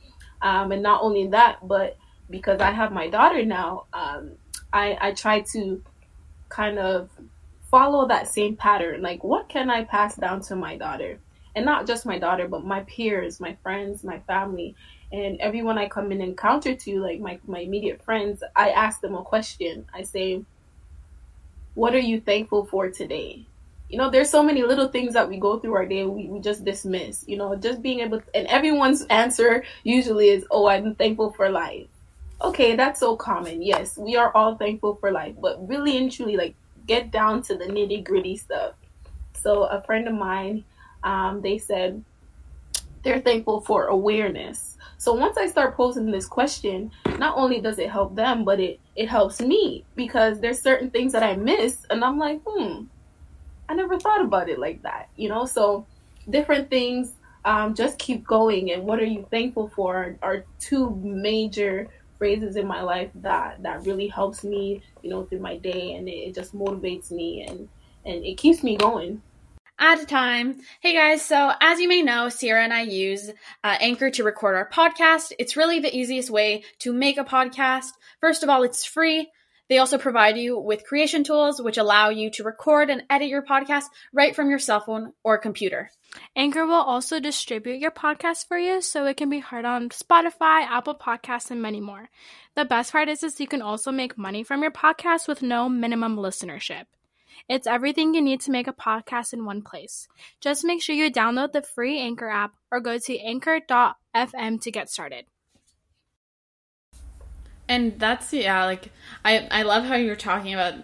Um, 0.43 0.73
and 0.73 0.83
not 0.83 1.01
only 1.01 1.29
that, 1.29 1.67
but 1.67 1.97
because 2.29 2.61
I 2.61 2.73
have 2.73 2.91
my 2.91 3.09
daughter 3.09 3.45
now, 3.45 3.85
um, 3.93 4.33
I 4.73 4.99
I 5.01 5.13
try 5.13 5.43
to 5.53 5.81
kind 6.49 6.81
of 6.81 7.11
follow 7.75 8.07
that 8.07 8.29
same 8.29 8.55
pattern. 8.55 9.03
Like, 9.03 9.25
what 9.25 9.49
can 9.49 9.69
I 9.69 9.83
pass 9.83 10.15
down 10.15 10.41
to 10.43 10.55
my 10.55 10.77
daughter? 10.77 11.19
And 11.57 11.65
not 11.65 11.89
just 11.89 12.07
my 12.07 12.21
daughter, 12.21 12.47
but 12.47 12.65
my 12.65 12.83
peers, 12.83 13.41
my 13.41 13.57
friends, 13.65 14.05
my 14.05 14.21
family, 14.29 14.77
and 15.11 15.41
everyone 15.41 15.77
I 15.77 15.89
come 15.89 16.13
in 16.13 16.21
encounter 16.21 16.77
to, 16.77 17.01
like 17.01 17.19
my, 17.19 17.41
my 17.49 17.59
immediate 17.59 18.01
friends, 18.05 18.45
I 18.55 18.71
ask 18.71 19.01
them 19.01 19.17
a 19.17 19.23
question. 19.23 19.87
I 19.93 20.05
say, 20.05 20.45
What 21.75 21.97
are 21.97 22.07
you 22.11 22.21
thankful 22.21 22.65
for 22.65 22.91
today? 22.91 23.45
You 23.89 23.99
know, 23.99 24.09
there's 24.09 24.31
so 24.31 24.45
many 24.45 24.63
little 24.63 24.87
things 24.87 25.13
that 25.15 25.29
we 25.29 25.39
go 25.39 25.59
through 25.59 25.75
our 25.75 25.87
day 25.87 26.05
we, 26.05 26.29
we 26.29 26.39
just 26.39 26.65
dismiss. 26.65 27.25
You 27.27 27.39
know, 27.39 27.57
just 27.57 27.83
being 27.83 28.01
able 28.01 28.21
to, 28.21 28.37
and 28.37 28.47
everyone's 28.47 29.03
answer 29.07 29.65
usually 29.83 30.29
is, 30.29 30.47
Oh, 30.49 30.69
I'm 30.69 30.95
thankful 30.95 31.33
for 31.33 31.51
life. 31.51 31.89
Okay, 32.41 32.77
that's 32.77 33.01
so 33.01 33.17
common. 33.17 33.63
Yes, 33.63 33.99
we 33.99 34.15
are 34.15 34.31
all 34.33 34.55
thankful 34.55 34.95
for 35.01 35.11
life, 35.11 35.35
but 35.41 35.69
really 35.69 35.99
and 35.99 36.13
truly, 36.13 36.37
like 36.37 36.55
get 36.87 37.11
down 37.11 37.43
to 37.43 37.57
the 37.57 37.65
nitty 37.65 38.05
gritty 38.05 38.37
stuff. 38.37 38.75
So 39.35 39.65
a 39.65 39.83
friend 39.83 40.09
of 40.09 40.15
mine, 40.15 40.65
um, 41.03 41.41
they 41.43 41.59
said 41.59 42.03
they're 43.03 43.21
thankful 43.21 43.61
for 43.61 43.87
awareness. 43.87 44.79
So 44.97 45.13
once 45.13 45.37
I 45.37 45.47
start 45.47 45.77
posing 45.77 46.11
this 46.11 46.27
question, 46.27 46.91
not 47.19 47.37
only 47.37 47.61
does 47.61 47.79
it 47.79 47.91
help 47.91 48.15
them, 48.15 48.45
but 48.45 48.59
it 48.59 48.81
it 48.97 49.09
helps 49.09 49.41
me 49.41 49.85
because 49.97 50.41
there's 50.41 50.61
certain 50.63 50.91
things 50.91 51.13
that 51.13 51.23
I 51.23 51.37
miss, 51.37 51.85
and 51.91 52.03
I'm 52.03 52.19
like, 52.19 52.41
hmm, 52.47 52.85
I 53.69 53.75
never 53.75 53.99
thought 53.99 54.23
about 54.23 54.49
it 54.49 54.59
like 54.59 54.83
that, 54.83 55.09
you 55.17 55.29
know. 55.29 55.45
So 55.45 55.87
different 56.31 56.71
things. 56.71 57.13
Um, 57.47 57.75
just 57.75 57.99
keep 57.99 58.27
going, 58.27 58.73
and 58.73 58.85
what 58.85 59.01
are 59.01 59.05
you 59.05 59.27
thankful 59.31 59.69
for? 59.69 60.17
Are 60.23 60.45
two 60.59 60.99
major 61.03 61.89
phrases 62.19 62.57
in 62.57 62.67
my 62.67 62.83
life 62.83 63.11
that 63.17 63.63
that 63.63 63.85
really 63.87 64.09
helps 64.09 64.45
me, 64.45 64.83
you 65.03 65.11
know, 65.11 65.25
through 65.25 65.41
my 65.41 65.57
day, 65.57 65.93
and 65.95 66.09
it, 66.09 66.13
it 66.13 66.35
just 66.35 66.55
motivates 66.55 67.11
me 67.11 67.47
and 67.49 67.69
and 68.05 68.25
it 68.25 68.37
keeps 68.37 68.63
me 68.63 68.77
going. 68.77 69.23
At 69.79 70.01
a 70.01 70.07
time. 70.07 70.61
Hey 70.81 70.95
guys, 70.95 71.21
so 71.21 71.53
as 71.61 71.81
you 71.81 71.89
may 71.89 72.01
know, 72.01 72.29
Sierra 72.29 72.63
and 72.63 72.73
I 72.73 72.83
use 72.83 73.31
uh, 73.65 73.77
Anchor 73.81 74.09
to 74.11 74.23
record 74.23 74.55
our 74.55 74.71
podcast. 74.71 75.33
It's 75.39 75.57
really 75.57 75.81
the 75.81 75.95
easiest 75.95 76.31
way 76.31 76.63
to 76.79 76.93
make 76.93 77.19
a 77.19 77.25
podcast. 77.25 77.91
First 78.21 78.45
of 78.45 78.49
all, 78.49 78.63
it's 78.63 78.85
free. 78.85 79.33
They 79.69 79.79
also 79.79 79.97
provide 79.97 80.37
you 80.37 80.59
with 80.59 80.85
creation 80.85 81.25
tools 81.25 81.61
which 81.61 81.79
allow 81.79 82.11
you 82.11 82.31
to 82.33 82.45
record 82.45 82.91
and 82.91 83.03
edit 83.09 83.29
your 83.29 83.43
podcast 83.43 83.85
right 84.13 84.37
from 84.37 84.51
your 84.51 84.59
cell 84.59 84.81
phone 84.81 85.13
or 85.23 85.39
computer. 85.39 85.91
Anchor 86.37 86.67
will 86.67 86.75
also 86.75 87.19
distribute 87.19 87.81
your 87.81 87.91
podcast 87.91 88.47
for 88.47 88.59
you 88.59 88.81
so 88.83 89.07
it 89.07 89.17
can 89.17 89.31
be 89.31 89.41
heard 89.41 89.65
on 89.65 89.89
Spotify, 89.89 90.63
Apple 90.63 90.95
Podcasts, 90.95 91.51
and 91.51 91.63
many 91.63 91.81
more. 91.81 92.11
The 92.55 92.65
best 92.65 92.93
part 92.93 93.09
is, 93.09 93.23
is 93.23 93.41
you 93.41 93.49
can 93.49 93.63
also 93.63 93.91
make 93.91 94.19
money 94.19 94.45
from 94.45 94.63
your 94.63 94.71
podcast 94.71 95.27
with 95.27 95.43
no 95.43 95.69
minimum 95.69 96.17
listenership. 96.17 96.85
It's 97.49 97.67
everything 97.67 98.15
you 98.15 98.23
need 98.23 98.41
to 98.43 98.51
make 98.51 98.69
a 98.69 98.73
podcast 98.73 99.33
in 99.33 99.45
one 99.45 99.63
place. 99.63 100.09
Just 100.41 100.65
make 100.65 100.83
sure 100.83 100.95
you 100.95 101.11
download 101.11 101.53
the 101.53 101.63
free 101.63 101.99
Anchor 101.99 102.29
app 102.29 102.55
or 102.71 102.81
go 102.81 102.99
to 102.99 103.19
anchor.fm 103.19 104.61
to 104.61 104.71
get 104.71 104.89
started. 104.91 105.27
And 107.69 107.99
that's 107.99 108.33
yeah, 108.33 108.65
like 108.65 108.91
I 109.25 109.49
I 109.51 109.63
love 109.63 109.85
how 109.85 109.95
you're 109.95 110.17
talking 110.17 110.55
about 110.55 110.75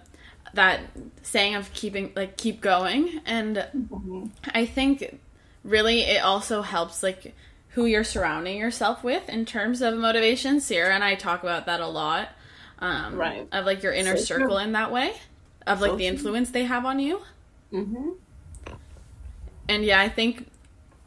that 0.54 0.80
saying 1.22 1.54
of 1.54 1.72
keeping 1.72 2.12
like 2.16 2.36
keep 2.36 2.60
going 2.60 3.20
and 3.24 3.56
mm-hmm. 3.56 4.26
I 4.52 4.66
think 4.66 5.20
really 5.62 6.00
it 6.00 6.22
also 6.24 6.62
helps 6.62 7.04
like 7.04 7.34
who 7.70 7.86
you're 7.86 8.04
surrounding 8.04 8.58
yourself 8.58 9.04
with 9.04 9.28
in 9.28 9.44
terms 9.46 9.80
of 9.80 9.96
motivation. 9.96 10.60
Sierra 10.60 10.94
and 10.94 11.04
I 11.04 11.14
talk 11.14 11.42
about 11.42 11.66
that 11.66 11.80
a 11.80 11.86
lot. 11.86 12.30
Um, 12.80 13.14
right. 13.14 13.46
Of 13.52 13.66
like 13.66 13.82
your 13.82 13.92
inner 13.92 14.16
so 14.16 14.24
circle 14.24 14.56
true. 14.56 14.58
in 14.58 14.72
that 14.72 14.90
way, 14.90 15.12
of 15.66 15.80
like 15.80 15.92
so 15.92 15.96
the 15.96 16.06
influence 16.06 16.50
true. 16.50 16.60
they 16.60 16.64
have 16.64 16.84
on 16.84 16.98
you. 16.98 17.20
Mm-hmm. 17.72 18.10
And 19.68 19.84
yeah, 19.84 20.00
I 20.00 20.08
think 20.08 20.48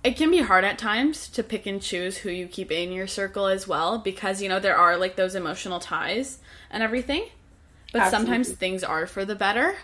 it 0.03 0.17
can 0.17 0.29
be 0.29 0.41
hard 0.41 0.65
at 0.65 0.77
times 0.77 1.29
to 1.29 1.43
pick 1.43 1.65
and 1.65 1.81
choose 1.81 2.17
who 2.17 2.29
you 2.29 2.48
keep 2.48 2.72
in 2.72 2.91
your 2.91 3.07
circle 3.07 3.48
as 3.48 3.67
well 3.67 3.98
because 3.98 4.41
you 4.41 4.50
know 4.50 4.60
there 4.60 4.75
are 4.75 4.98
like 4.98 5.15
those 5.15 5.36
emotional 5.36 5.79
ties 5.79 6.39
and 6.69 6.83
everything. 6.83 7.25
But 7.91 8.03
Absolutely. 8.03 8.25
sometimes 8.25 8.51
things 8.51 8.83
are 8.83 9.07
for 9.07 9.24
the 9.24 9.36
better 9.36 9.75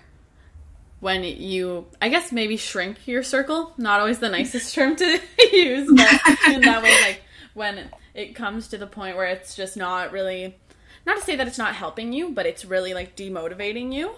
when 1.00 1.24
you 1.24 1.88
I 2.02 2.10
guess 2.10 2.32
maybe 2.32 2.58
shrink 2.58 3.08
your 3.08 3.24
circle. 3.24 3.74
Not 3.78 4.02
always 4.02 4.20
the 4.20 4.30
nicest 4.30 4.76
term 4.76 4.96
to 4.98 5.22
use, 5.54 5.90
but 5.90 6.54
in 6.54 6.62
that 6.62 6.84
way 6.84 6.96
like 7.02 7.22
when 7.54 7.90
it 8.14 8.36
comes 8.36 8.68
to 8.70 8.78
the 8.78 8.88
point 8.88 9.16
where 9.16 9.28
it's 9.28 9.56
just 9.56 9.78
not 9.78 10.12
really 10.12 10.58
not 11.06 11.18
to 11.18 11.24
say 11.24 11.38
that 11.38 11.48
it's 11.48 11.58
not 11.58 11.76
helping 11.76 12.12
you, 12.12 12.32
but 12.32 12.46
it's 12.46 12.66
really 12.66 12.94
like 12.94 13.16
demotivating 13.16 13.94
you. 13.94 14.16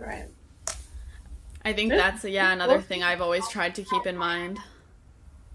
Right. 0.00 0.26
I 1.66 1.72
think 1.72 1.92
that's 1.92 2.24
yeah, 2.24 2.50
another 2.52 2.80
thing 2.80 3.02
I've 3.02 3.20
always 3.20 3.46
tried 3.48 3.74
to 3.76 3.84
keep 3.84 4.06
in 4.06 4.16
mind. 4.16 4.58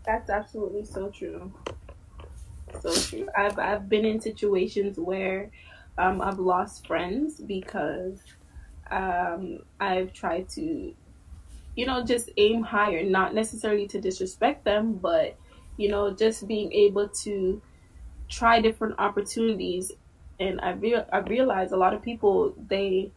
That's 0.06 0.29
absolutely 0.29 0.86
so 0.86 1.10
true. 1.10 1.53
So 2.82 2.94
true. 2.94 3.27
I've 3.38 3.60
I've 3.60 3.89
been 3.89 4.06
in 4.06 4.22
situations 4.22 5.00
where 5.00 5.51
um, 5.98 6.22
I've 6.22 6.39
lost 6.39 6.88
friends 6.88 7.39
because 7.41 8.22
um, 8.91 9.60
I've 9.79 10.13
tried 10.13 10.50
to, 10.50 10.96
you 11.75 11.86
know, 11.86 12.03
just 12.03 12.29
aim 12.38 12.63
higher, 12.63 13.03
not 13.03 13.34
necessarily 13.34 13.88
to 13.89 14.01
disrespect 14.01 14.65
them, 14.65 14.94
but 14.96 15.38
you 15.77 15.89
know, 15.89 16.13
just 16.13 16.48
being 16.48 16.72
able 16.74 17.10
to 17.10 17.62
try 18.29 18.62
different 18.62 18.96
opportunities. 19.00 19.91
And 20.39 20.62
I 20.62 20.72
real 20.72 21.06
I 21.12 21.20
realize 21.20 21.72
a 21.74 21.77
lot 21.77 21.94
of 21.94 22.01
people 22.01 22.56
they 22.70 23.12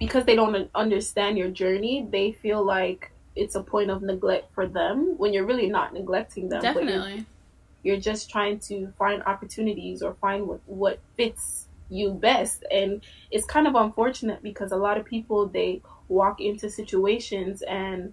because 0.00 0.24
they 0.24 0.36
don't 0.36 0.70
understand 0.74 1.38
your 1.38 1.50
journey, 1.50 2.08
they 2.10 2.32
feel 2.32 2.64
like 2.64 3.11
it's 3.34 3.54
a 3.54 3.62
point 3.62 3.90
of 3.90 4.02
neglect 4.02 4.54
for 4.54 4.66
them 4.66 5.14
when 5.18 5.32
you're 5.32 5.46
really 5.46 5.68
not 5.68 5.94
neglecting 5.94 6.48
them. 6.48 6.62
Definitely. 6.62 7.14
You're, 7.82 7.94
you're, 7.94 8.00
just 8.00 8.30
trying 8.30 8.58
to 8.60 8.92
find 8.98 9.22
opportunities 9.24 10.02
or 10.02 10.14
find 10.20 10.46
what, 10.46 10.60
what 10.66 10.98
fits 11.16 11.66
you 11.88 12.12
best. 12.12 12.64
And 12.70 13.02
it's 13.30 13.46
kind 13.46 13.66
of 13.66 13.74
unfortunate 13.74 14.42
because 14.42 14.72
a 14.72 14.76
lot 14.76 14.98
of 14.98 15.04
people 15.04 15.46
they 15.46 15.82
walk 16.08 16.40
into 16.40 16.70
situations 16.70 17.62
and 17.62 18.12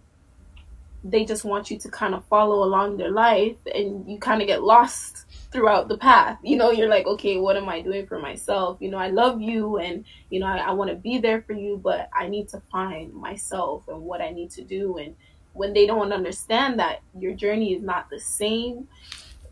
they 1.04 1.26
just 1.26 1.46
want 1.46 1.72
you 1.72 1.78
to 1.80 1.90
kind 1.90 2.14
of 2.14 2.26
follow 2.26 2.64
along 2.64 2.98
their 2.98 3.12
life 3.12 3.56
and 3.74 4.10
you 4.10 4.18
kind 4.20 4.42
of 4.42 4.48
get 4.48 4.64
lost 4.64 5.26
throughout 5.52 5.88
the 5.88 5.98
path. 5.98 6.38
You 6.44 6.58
know, 6.58 6.72
you're 6.72 6.90
like, 6.90 7.08
okay, 7.08 7.38
what 7.38 7.58
am 7.58 7.70
I 7.70 7.82
doing 7.82 8.06
for 8.06 8.20
myself? 8.20 8.78
You 8.80 8.92
know, 8.92 8.98
I 8.98 9.10
love 9.10 9.42
you 9.42 9.78
and, 9.78 10.06
you 10.30 10.40
know, 10.40 10.46
I, 10.46 10.58
I 10.58 10.72
want 10.72 10.90
to 10.92 10.96
be 10.96 11.18
there 11.18 11.42
for 11.42 11.54
you, 11.54 11.80
but 11.84 12.10
I 12.14 12.28
need 12.28 12.50
to 12.50 12.62
find 12.72 13.14
myself 13.14 13.88
and 13.88 14.02
what 14.02 14.22
I 14.22 14.30
need 14.30 14.52
to 14.52 14.64
do. 14.64 14.98
And 14.98 15.16
when 15.54 15.74
they 15.74 15.88
don't 15.88 16.14
understand 16.14 16.80
that 16.80 17.02
your 17.18 17.34
journey 17.34 17.74
is 17.74 17.82
not 17.82 18.10
the 18.10 18.20
same, 18.20 18.88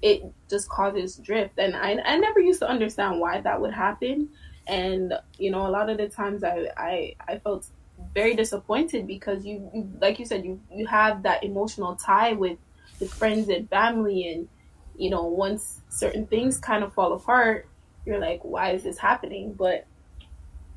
it 0.01 0.23
just 0.49 0.69
causes 0.69 1.15
drift. 1.15 1.57
And 1.57 1.75
I, 1.75 1.97
I 2.05 2.17
never 2.17 2.39
used 2.39 2.59
to 2.59 2.69
understand 2.69 3.19
why 3.19 3.41
that 3.41 3.59
would 3.59 3.73
happen. 3.73 4.29
And, 4.67 5.13
you 5.39 5.49
know, 5.49 5.65
a 5.65 5.71
lot 5.71 5.89
of 5.89 5.97
the 5.97 6.09
times 6.09 6.43
I, 6.43 6.67
I, 6.77 7.15
I 7.27 7.39
felt 7.39 7.65
very 8.13 8.35
disappointed 8.35 9.07
because 9.07 9.43
you, 9.43 9.71
you 9.73 9.89
like 9.99 10.19
you 10.19 10.25
said, 10.25 10.45
you, 10.45 10.61
you 10.71 10.85
have 10.85 11.23
that 11.23 11.43
emotional 11.43 11.95
tie 11.95 12.33
with, 12.33 12.59
with 12.99 13.11
friends 13.11 13.49
and 13.49 13.67
family 13.69 14.27
and, 14.29 14.47
you 14.97 15.09
know, 15.09 15.23
once 15.23 15.81
certain 15.89 16.25
things 16.27 16.59
kind 16.59 16.83
of 16.83 16.93
fall 16.93 17.13
apart, 17.13 17.67
you're 18.05 18.19
like, 18.19 18.39
why 18.43 18.71
is 18.71 18.83
this 18.83 18.97
happening? 18.97 19.53
But 19.53 19.85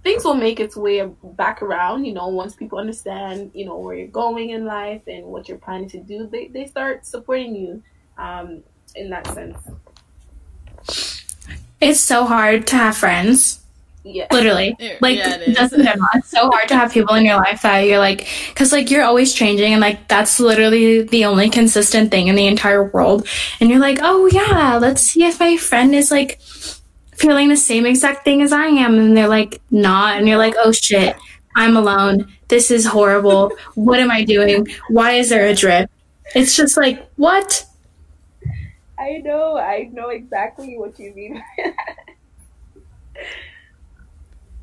things 0.03 0.25
will 0.25 0.35
make 0.35 0.61
its 0.61 0.77
way 0.77 1.07
back 1.23 1.63
around, 1.63 2.05
you 2.05 2.13
know, 2.13 2.29
once 2.29 2.55
people 2.55 2.79
understand, 2.79 3.51
you 3.55 3.65
know, 3.65 3.79
where 3.79 3.95
you're 3.95 4.09
going 4.09 4.51
in 4.51 4.65
life 4.65 5.03
and 5.07 5.27
what 5.27 5.49
you're 5.49 5.59
planning 5.59 5.89
to 5.91 6.01
do, 6.01 6.27
they, 6.27 6.49
they 6.49 6.67
start 6.67 7.07
supporting 7.07 7.55
you 7.55 7.83
um, 8.19 8.63
in 8.95 9.11
that 9.11 9.27
sense. 9.29 9.59
It's 11.81 12.01
so 12.01 12.25
hard 12.25 12.67
to 12.69 12.77
have 12.77 12.97
friends. 12.97 13.60
Yeah. 14.03 14.27
Literally. 14.33 14.77
Like, 15.01 15.19
yeah, 15.19 15.37
it 15.37 15.55
just 15.55 15.75
in 15.75 15.83
general. 15.83 16.09
It's 16.15 16.31
so 16.31 16.51
hard 16.51 16.69
to 16.69 16.75
have 16.75 16.93
people 16.93 17.15
in 17.17 17.25
your 17.25 17.37
life 17.37 17.63
that 17.63 17.81
you're 17.81 17.99
like, 17.99 18.27
because, 18.49 18.73
like, 18.73 18.91
you're 18.91 19.05
always 19.05 19.35
changing, 19.35 19.73
and, 19.73 19.81
like, 19.81 20.09
that's 20.09 20.41
literally 20.41 21.03
the 21.03 21.27
only 21.27 21.51
consistent 21.51 22.11
thing 22.11 22.29
in 22.29 22.35
the 22.35 22.47
entire 22.47 22.85
world. 22.85 23.29
And 23.61 23.69
you're 23.69 23.79
like, 23.79 23.99
oh, 24.01 24.27
yeah, 24.27 24.79
let's 24.81 25.03
see 25.03 25.25
if 25.25 25.39
my 25.39 25.57
friend 25.59 25.95
is, 25.95 26.11
like, 26.11 26.41
feeling 27.15 27.49
the 27.49 27.57
same 27.57 27.85
exact 27.85 28.25
thing 28.25 28.41
as 28.41 28.53
I 28.53 28.67
am. 28.67 28.99
And 28.99 29.17
they're 29.17 29.29
like, 29.29 29.61
not. 29.71 30.17
And 30.17 30.27
you're 30.27 30.39
like, 30.39 30.55
oh, 30.59 30.73
shit, 30.73 31.15
I'm 31.55 31.77
alone. 31.77 32.33
This 32.49 32.71
is 32.71 32.87
horrible. 32.87 33.53
what 33.75 34.01
am 34.01 34.11
I 34.11 34.25
doing? 34.25 34.67
Why 34.89 35.13
is 35.13 35.29
there 35.29 35.47
a 35.47 35.55
drip? 35.55 35.91
It's 36.35 36.57
just 36.57 36.77
like, 36.79 37.07
what? 37.17 37.67
I 38.99 39.19
know. 39.19 39.59
I 39.59 39.91
know 39.93 40.09
exactly 40.09 40.79
what 40.79 40.99
you 40.99 41.15
mean 41.15 41.43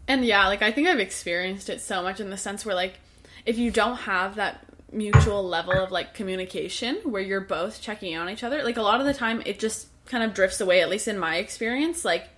And 0.07 0.25
yeah, 0.25 0.47
like 0.47 0.61
I 0.61 0.71
think 0.71 0.87
I've 0.87 0.99
experienced 0.99 1.69
it 1.69 1.81
so 1.81 2.01
much 2.01 2.19
in 2.19 2.29
the 2.29 2.37
sense 2.37 2.65
where 2.65 2.75
like 2.75 2.99
if 3.45 3.57
you 3.57 3.71
don't 3.71 3.97
have 3.97 4.35
that 4.35 4.65
mutual 4.91 5.43
level 5.43 5.73
of 5.73 5.91
like 5.91 6.13
communication 6.13 6.97
where 7.03 7.21
you're 7.21 7.41
both 7.41 7.81
checking 7.81 8.15
on 8.15 8.29
each 8.29 8.43
other, 8.43 8.63
like 8.63 8.77
a 8.77 8.81
lot 8.81 8.99
of 8.99 9.05
the 9.05 9.13
time 9.13 9.41
it 9.45 9.59
just 9.59 9.87
kind 10.05 10.23
of 10.23 10.33
drifts 10.33 10.61
away 10.61 10.81
at 10.81 10.89
least 10.89 11.07
in 11.09 11.19
my 11.19 11.35
experience 11.35 12.05
like 12.05 12.29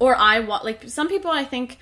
or 0.00 0.16
I 0.16 0.40
want 0.40 0.64
like 0.64 0.88
some 0.88 1.08
people 1.08 1.30
I 1.30 1.44
think 1.44 1.78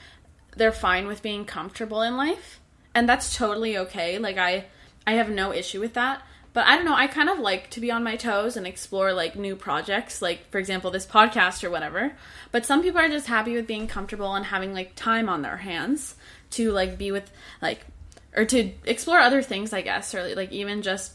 they're 0.55 0.73
fine 0.73 1.07
with 1.07 1.23
being 1.23 1.47
comfortable 1.47 2.03
in 2.03 2.19
life 2.19 2.61
and 2.95 3.09
that's 3.09 3.37
totally 3.37 3.79
okay. 3.79 4.19
Like 4.19 4.37
I 4.37 4.67
I 5.07 5.13
have 5.13 5.31
no 5.31 5.53
issue 5.53 5.81
with 5.81 5.95
that. 5.95 6.23
But 6.53 6.67
I 6.67 6.77
don't 6.77 6.85
know, 6.85 6.95
I 6.95 7.07
kind 7.07 7.29
of 7.29 7.39
like 7.39 7.71
to 7.71 7.81
be 7.81 7.93
on 7.93 8.03
my 8.03 8.17
toes 8.17 8.57
and 8.57 8.67
explore 8.67 9.13
like 9.13 9.37
new 9.37 9.55
projects, 9.55 10.21
like 10.21 10.51
for 10.51 10.59
example, 10.59 10.91
this 10.91 11.07
podcast 11.07 11.63
or 11.63 11.71
whatever. 11.71 12.13
But 12.51 12.67
some 12.67 12.83
people 12.83 13.01
are 13.01 13.09
just 13.09 13.29
happy 13.29 13.55
with 13.55 13.67
being 13.67 13.87
comfortable 13.87 14.35
and 14.35 14.47
having 14.47 14.73
like 14.73 14.95
time 14.97 15.29
on 15.29 15.43
their 15.43 15.59
hands 15.59 16.17
to 16.51 16.73
like 16.73 16.99
be 16.99 17.13
with 17.13 17.31
like 17.63 17.87
or 18.37 18.45
to 18.47 18.73
explore 18.85 19.19
other 19.19 19.43
things, 19.43 19.73
I 19.73 19.83
guess, 19.83 20.15
or 20.15 20.35
like 20.35 20.51
even 20.51 20.83
just 20.83 21.13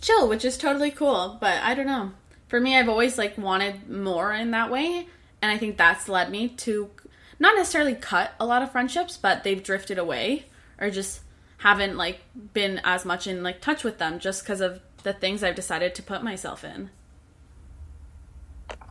chill, 0.00 0.28
which 0.28 0.44
is 0.44 0.58
totally 0.58 0.90
cool. 0.90 1.38
But 1.40 1.62
I 1.62 1.74
don't 1.74 1.86
know. 1.86 2.12
For 2.48 2.60
me, 2.60 2.76
I've 2.76 2.88
always 2.88 3.18
like 3.18 3.36
wanted 3.38 3.88
more 3.88 4.32
in 4.32 4.50
that 4.52 4.70
way, 4.70 5.06
and 5.42 5.50
I 5.50 5.58
think 5.58 5.76
that's 5.76 6.08
led 6.08 6.30
me 6.30 6.48
to 6.48 6.90
not 7.38 7.56
necessarily 7.56 7.94
cut 7.94 8.32
a 8.40 8.46
lot 8.46 8.62
of 8.62 8.72
friendships, 8.72 9.16
but 9.16 9.44
they've 9.44 9.62
drifted 9.62 9.98
away 9.98 10.46
or 10.80 10.90
just 10.90 11.20
haven't 11.58 11.96
like 11.96 12.20
been 12.52 12.80
as 12.84 13.04
much 13.04 13.26
in 13.26 13.42
like 13.42 13.60
touch 13.60 13.84
with 13.84 13.98
them 13.98 14.18
just 14.18 14.42
because 14.42 14.60
of 14.60 14.80
the 15.02 15.12
things 15.12 15.42
I've 15.42 15.54
decided 15.54 15.94
to 15.96 16.02
put 16.02 16.22
myself 16.22 16.64
in. 16.64 16.90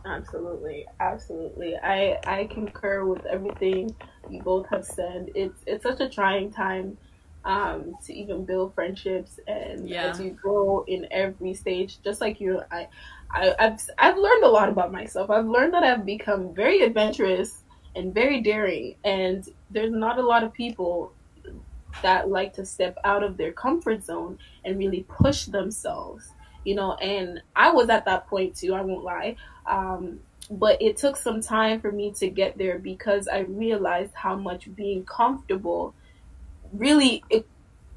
Absolutely, 0.04 0.86
absolutely. 1.00 1.76
I 1.76 2.18
I 2.24 2.44
concur 2.46 3.04
with 3.04 3.24
everything 3.26 3.94
you 4.30 4.42
both 4.42 4.66
have 4.68 4.84
said. 4.84 5.30
It's 5.34 5.60
it's 5.66 5.82
such 5.82 6.00
a 6.00 6.08
trying 6.08 6.50
time 6.50 6.96
um, 7.44 7.94
to 8.04 8.12
even 8.14 8.44
build 8.44 8.74
friendships, 8.74 9.38
and 9.46 9.88
yeah. 9.88 10.04
as 10.04 10.20
you 10.20 10.30
grow 10.30 10.84
in 10.86 11.06
every 11.10 11.54
stage, 11.54 11.98
just 12.02 12.20
like 12.20 12.40
you, 12.40 12.60
I, 12.70 12.88
I 13.30 13.54
I've 13.58 13.80
I've 13.98 14.16
learned 14.16 14.44
a 14.44 14.48
lot 14.48 14.68
about 14.68 14.92
myself. 14.92 15.30
I've 15.30 15.46
learned 15.46 15.74
that 15.74 15.84
I've 15.84 16.04
become 16.04 16.54
very 16.54 16.82
adventurous 16.82 17.62
and 17.96 18.14
very 18.14 18.40
daring, 18.40 18.96
and 19.04 19.46
there's 19.70 19.92
not 19.92 20.18
a 20.18 20.22
lot 20.22 20.42
of 20.44 20.52
people 20.52 21.12
that 22.02 22.28
like 22.28 22.52
to 22.54 22.64
step 22.64 22.96
out 23.04 23.22
of 23.22 23.36
their 23.36 23.52
comfort 23.52 24.04
zone 24.04 24.38
and 24.64 24.78
really 24.78 25.04
push 25.08 25.46
themselves 25.46 26.30
you 26.64 26.74
know 26.74 26.94
and 26.94 27.42
i 27.56 27.70
was 27.70 27.88
at 27.88 28.04
that 28.04 28.26
point 28.26 28.54
too 28.54 28.74
i 28.74 28.80
won't 28.80 29.04
lie 29.04 29.34
um, 29.66 30.18
but 30.50 30.80
it 30.80 30.96
took 30.96 31.16
some 31.16 31.42
time 31.42 31.78
for 31.80 31.92
me 31.92 32.10
to 32.12 32.28
get 32.28 32.56
there 32.58 32.78
because 32.78 33.28
i 33.28 33.40
realized 33.40 34.14
how 34.14 34.36
much 34.36 34.74
being 34.74 35.04
comfortable 35.04 35.94
really 36.72 37.22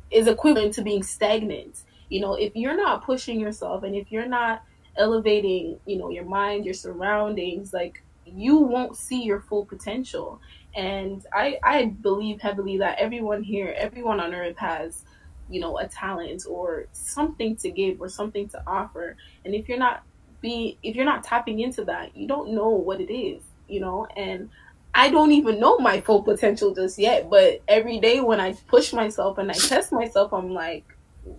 is 0.09 0.27
equivalent 0.27 0.73
to 0.73 0.81
being 0.81 1.03
stagnant 1.03 1.83
you 2.09 2.19
know 2.19 2.35
if 2.35 2.55
you're 2.55 2.77
not 2.77 3.03
pushing 3.03 3.39
yourself 3.39 3.83
and 3.83 3.95
if 3.95 4.11
you're 4.11 4.27
not 4.27 4.63
elevating 4.97 5.79
you 5.85 5.97
know 5.97 6.09
your 6.09 6.25
mind 6.25 6.65
your 6.65 6.73
surroundings 6.73 7.73
like 7.73 8.03
you 8.25 8.57
won't 8.57 8.95
see 8.95 9.23
your 9.23 9.41
full 9.41 9.65
potential. 9.65 10.39
And 10.75 11.25
I, 11.33 11.57
I 11.63 11.85
believe 11.85 12.41
heavily 12.41 12.77
that 12.77 12.99
everyone 12.99 13.43
here, 13.43 13.73
everyone 13.77 14.19
on 14.19 14.33
earth 14.33 14.57
has, 14.57 15.03
you 15.49 15.59
know, 15.59 15.77
a 15.77 15.87
talent 15.87 16.43
or 16.49 16.87
something 16.93 17.55
to 17.57 17.71
give 17.71 17.99
or 18.01 18.09
something 18.09 18.47
to 18.49 18.63
offer. 18.65 19.17
And 19.43 19.53
if 19.53 19.67
you're 19.67 19.77
not 19.77 20.03
be 20.41 20.77
if 20.81 20.95
you're 20.95 21.05
not 21.05 21.23
tapping 21.23 21.59
into 21.59 21.85
that, 21.85 22.15
you 22.15 22.27
don't 22.27 22.53
know 22.53 22.69
what 22.69 22.99
it 22.99 23.13
is, 23.13 23.43
you 23.67 23.79
know, 23.79 24.07
and 24.15 24.49
I 24.93 25.09
don't 25.09 25.31
even 25.31 25.59
know 25.59 25.77
my 25.77 26.01
full 26.01 26.23
potential 26.23 26.73
just 26.73 26.99
yet, 26.99 27.29
but 27.29 27.61
every 27.67 27.99
day 27.99 28.19
when 28.19 28.41
I 28.41 28.53
push 28.67 28.91
myself 28.91 29.37
and 29.37 29.49
I 29.49 29.53
test 29.53 29.91
myself, 29.91 30.33
I'm 30.33 30.53
like 30.53 30.83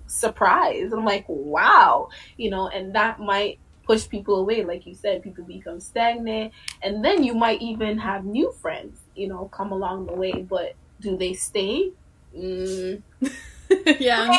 surprised. 0.07 0.93
I'm 0.93 1.05
like, 1.05 1.25
wow, 1.29 2.09
you 2.37 2.51
know, 2.51 2.69
and 2.69 2.95
that 2.95 3.21
might 3.21 3.59
push 3.85 4.09
people 4.09 4.37
away. 4.37 4.65
Like 4.65 4.87
you 4.87 4.95
said, 4.95 5.23
people 5.23 5.45
become 5.45 5.81
stagnant, 5.81 6.53
and 6.83 7.05
then 7.05 7.23
you 7.23 7.35
might 7.35 7.61
even 7.63 7.99
have 7.99 8.25
new 8.25 8.53
friends, 8.61 9.01
you 9.15 9.29
know, 9.29 9.47
come 9.53 9.73
along 9.73 10.07
the 10.07 10.15
way. 10.15 10.43
But 10.43 10.75
do 11.01 11.17
they 11.17 11.35
stay? 11.35 11.93
Mm. 12.37 13.03
yeah, 14.01 14.39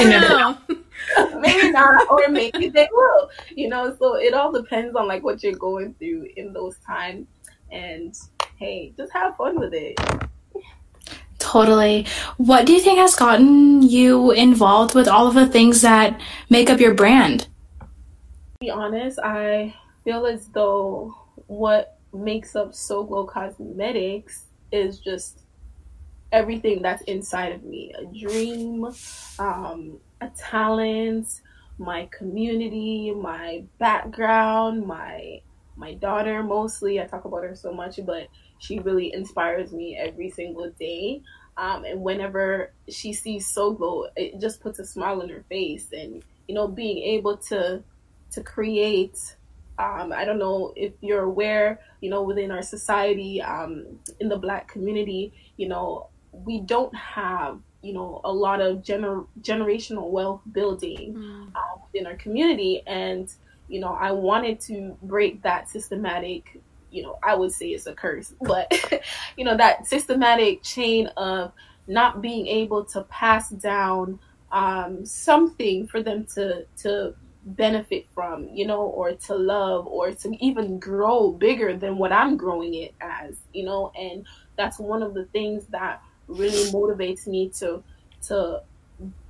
you 0.00 0.08
never 0.08 0.28
know. 0.28 0.58
maybe 1.38 1.70
not, 1.70 2.10
or 2.10 2.28
maybe 2.30 2.68
they 2.68 2.88
will. 2.92 3.30
You 3.54 3.68
know, 3.68 3.96
so 3.98 4.16
it 4.16 4.34
all 4.34 4.52
depends 4.52 4.94
on 4.96 5.06
like 5.06 5.22
what 5.22 5.42
you're 5.42 5.54
going 5.54 5.94
through 5.94 6.28
in 6.36 6.52
those 6.52 6.76
times. 6.86 7.26
And 7.70 8.14
hey, 8.58 8.92
just 8.96 9.12
have 9.12 9.36
fun 9.36 9.58
with 9.58 9.72
it. 9.74 9.98
Totally. 11.38 12.06
What 12.36 12.66
do 12.66 12.72
you 12.72 12.80
think 12.80 12.98
has 12.98 13.16
gotten 13.16 13.82
you 13.82 14.30
involved 14.30 14.94
with 14.94 15.08
all 15.08 15.26
of 15.26 15.34
the 15.34 15.46
things 15.46 15.82
that 15.82 16.20
make 16.48 16.70
up 16.70 16.80
your 16.80 16.94
brand? 16.94 17.48
Be 18.62 18.70
honest, 18.70 19.18
I 19.18 19.74
feel 20.04 20.24
as 20.24 20.46
though 20.46 21.16
what 21.48 21.98
makes 22.12 22.54
up 22.54 22.70
SoGlo 22.70 23.26
Cosmetics 23.26 24.44
is 24.70 25.00
just 25.00 25.40
everything 26.30 26.80
that's 26.80 27.02
inside 27.02 27.50
of 27.50 27.64
me 27.64 27.92
a 27.98 28.04
dream, 28.04 28.84
um, 29.40 29.98
a 30.20 30.28
talent, 30.38 31.40
my 31.78 32.08
community, 32.16 33.10
my 33.10 33.64
background, 33.80 34.86
my 34.86 35.40
my 35.74 35.94
daughter 35.94 36.44
mostly. 36.44 37.00
I 37.00 37.06
talk 37.06 37.24
about 37.24 37.42
her 37.42 37.56
so 37.56 37.72
much, 37.72 37.98
but 38.06 38.28
she 38.60 38.78
really 38.78 39.12
inspires 39.12 39.72
me 39.72 39.96
every 39.96 40.30
single 40.30 40.70
day. 40.78 41.20
Um, 41.56 41.84
and 41.84 42.00
whenever 42.00 42.72
she 42.88 43.12
sees 43.12 43.44
So 43.48 43.72
Glow, 43.72 44.06
it 44.14 44.40
just 44.40 44.60
puts 44.60 44.78
a 44.78 44.86
smile 44.86 45.20
on 45.20 45.30
her 45.30 45.44
face. 45.48 45.88
And 45.92 46.22
you 46.46 46.54
know, 46.54 46.68
being 46.68 46.98
able 46.98 47.38
to 47.48 47.82
to 48.32 48.42
create. 48.42 49.36
Um, 49.78 50.12
I 50.12 50.24
don't 50.24 50.38
know 50.38 50.72
if 50.76 50.92
you're 51.00 51.22
aware, 51.22 51.80
you 52.00 52.10
know, 52.10 52.22
within 52.22 52.50
our 52.50 52.62
society, 52.62 53.40
um, 53.40 53.98
in 54.20 54.28
the 54.28 54.36
Black 54.36 54.68
community, 54.68 55.32
you 55.56 55.68
know, 55.68 56.08
we 56.32 56.60
don't 56.60 56.94
have 56.94 57.58
you 57.82 57.92
know 57.92 58.20
a 58.24 58.32
lot 58.32 58.60
of 58.60 58.78
gener- 58.78 59.26
generational 59.40 60.08
wealth 60.08 60.40
building 60.52 61.14
mm. 61.14 61.48
uh, 61.54 61.78
within 61.84 62.06
our 62.06 62.16
community 62.16 62.82
and 62.86 63.34
you 63.68 63.80
know 63.80 63.92
i 64.00 64.10
wanted 64.10 64.60
to 64.60 64.96
break 65.02 65.42
that 65.42 65.68
systematic 65.68 66.60
you 66.90 67.02
know 67.02 67.18
i 67.22 67.34
would 67.34 67.52
say 67.52 67.68
it's 67.68 67.86
a 67.86 67.94
curse 67.94 68.34
but 68.40 68.72
you 69.36 69.44
know 69.44 69.56
that 69.56 69.86
systematic 69.86 70.62
chain 70.62 71.08
of 71.16 71.52
not 71.88 72.22
being 72.22 72.46
able 72.46 72.84
to 72.84 73.02
pass 73.04 73.50
down 73.50 74.18
um, 74.52 75.04
something 75.04 75.86
for 75.86 76.02
them 76.02 76.26
to 76.34 76.64
to 76.76 77.14
benefit 77.44 78.06
from 78.14 78.48
you 78.52 78.66
know 78.66 78.82
or 78.82 79.12
to 79.12 79.34
love 79.34 79.86
or 79.86 80.12
to 80.12 80.32
even 80.44 80.78
grow 80.78 81.32
bigger 81.32 81.76
than 81.76 81.98
what 81.98 82.12
i'm 82.12 82.36
growing 82.36 82.74
it 82.74 82.94
as 83.00 83.36
you 83.52 83.64
know? 83.64 83.92
And 83.96 84.24
that's 84.56 84.78
one 84.78 85.02
of 85.02 85.14
the 85.14 85.24
things 85.26 85.66
that 85.66 86.02
really 86.28 86.70
motivates 86.70 87.26
me 87.26 87.48
to 87.58 87.82
to 88.28 88.62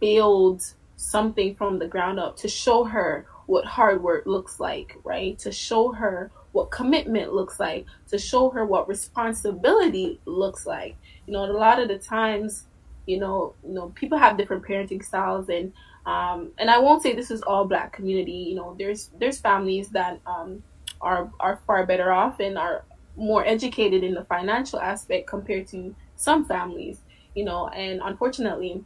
build 0.01 0.63
something 0.97 1.55
from 1.55 1.79
the 1.79 1.87
ground 1.87 2.21
up 2.21 2.37
to 2.37 2.49
show 2.49 2.85
her 2.85 3.27
what 3.47 3.65
hard 3.65 4.03
work 4.03 4.27
looks 4.27 4.61
like 4.61 4.97
right? 5.05 5.39
To 5.41 5.51
show 5.51 5.93
her 5.93 6.31
what 6.53 6.71
commitment 6.71 7.33
looks 7.33 7.59
like 7.59 7.87
to 8.09 8.19
show 8.19 8.51
her 8.51 8.65
what 8.67 8.89
responsibility 8.89 10.21
looks 10.27 10.67
like. 10.67 10.97
You 11.27 11.33
know 11.33 11.45
a 11.45 11.53
lot 11.53 11.81
of 11.81 11.89
the 11.89 11.99
times 11.99 12.67
you 13.07 13.19
know 13.19 13.55
you 13.67 13.73
know 13.73 13.89
people 13.95 14.19
have 14.19 14.37
different 14.37 14.65
parenting 14.65 15.03
styles 15.03 15.49
and 15.49 15.73
um 16.07 16.51
and 16.59 16.71
i 16.71 16.79
won't 16.79 17.03
say 17.03 17.15
this 17.15 17.31
is 17.31 17.43
all 17.43 17.65
black 17.65 17.93
community 17.93 18.33
you 18.33 18.55
know 18.55 18.75
there's 18.79 19.11
there's 19.19 19.39
families 19.39 19.89
that 19.91 20.21
um 20.27 20.63
are 21.01 21.31
are 21.41 21.61
far 21.67 21.85
better 21.87 22.13
off 22.13 22.41
and 22.41 22.57
are 22.57 22.85
more 23.17 23.45
educated 23.47 24.03
in 24.03 24.15
the 24.15 24.25
financial 24.25 24.81
aspect 24.81 25.27
compared 25.27 25.67
to 25.69 25.95
some 26.17 26.45
families, 26.45 26.99
you 27.35 27.45
know, 27.45 27.69
and 27.69 28.01
unfortunately, 28.03 28.83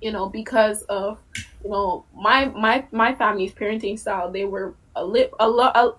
you 0.00 0.12
know, 0.12 0.28
because 0.28 0.82
of 0.82 1.18
you 1.64 1.70
know 1.70 2.04
my 2.14 2.46
my 2.46 2.84
my 2.92 3.14
family's 3.14 3.52
parenting 3.52 3.98
style, 3.98 4.30
they 4.30 4.44
were 4.44 4.74
a 4.96 5.04
little 5.04 5.36
a 5.40 5.48
lot 5.48 5.76
a, 5.76 5.92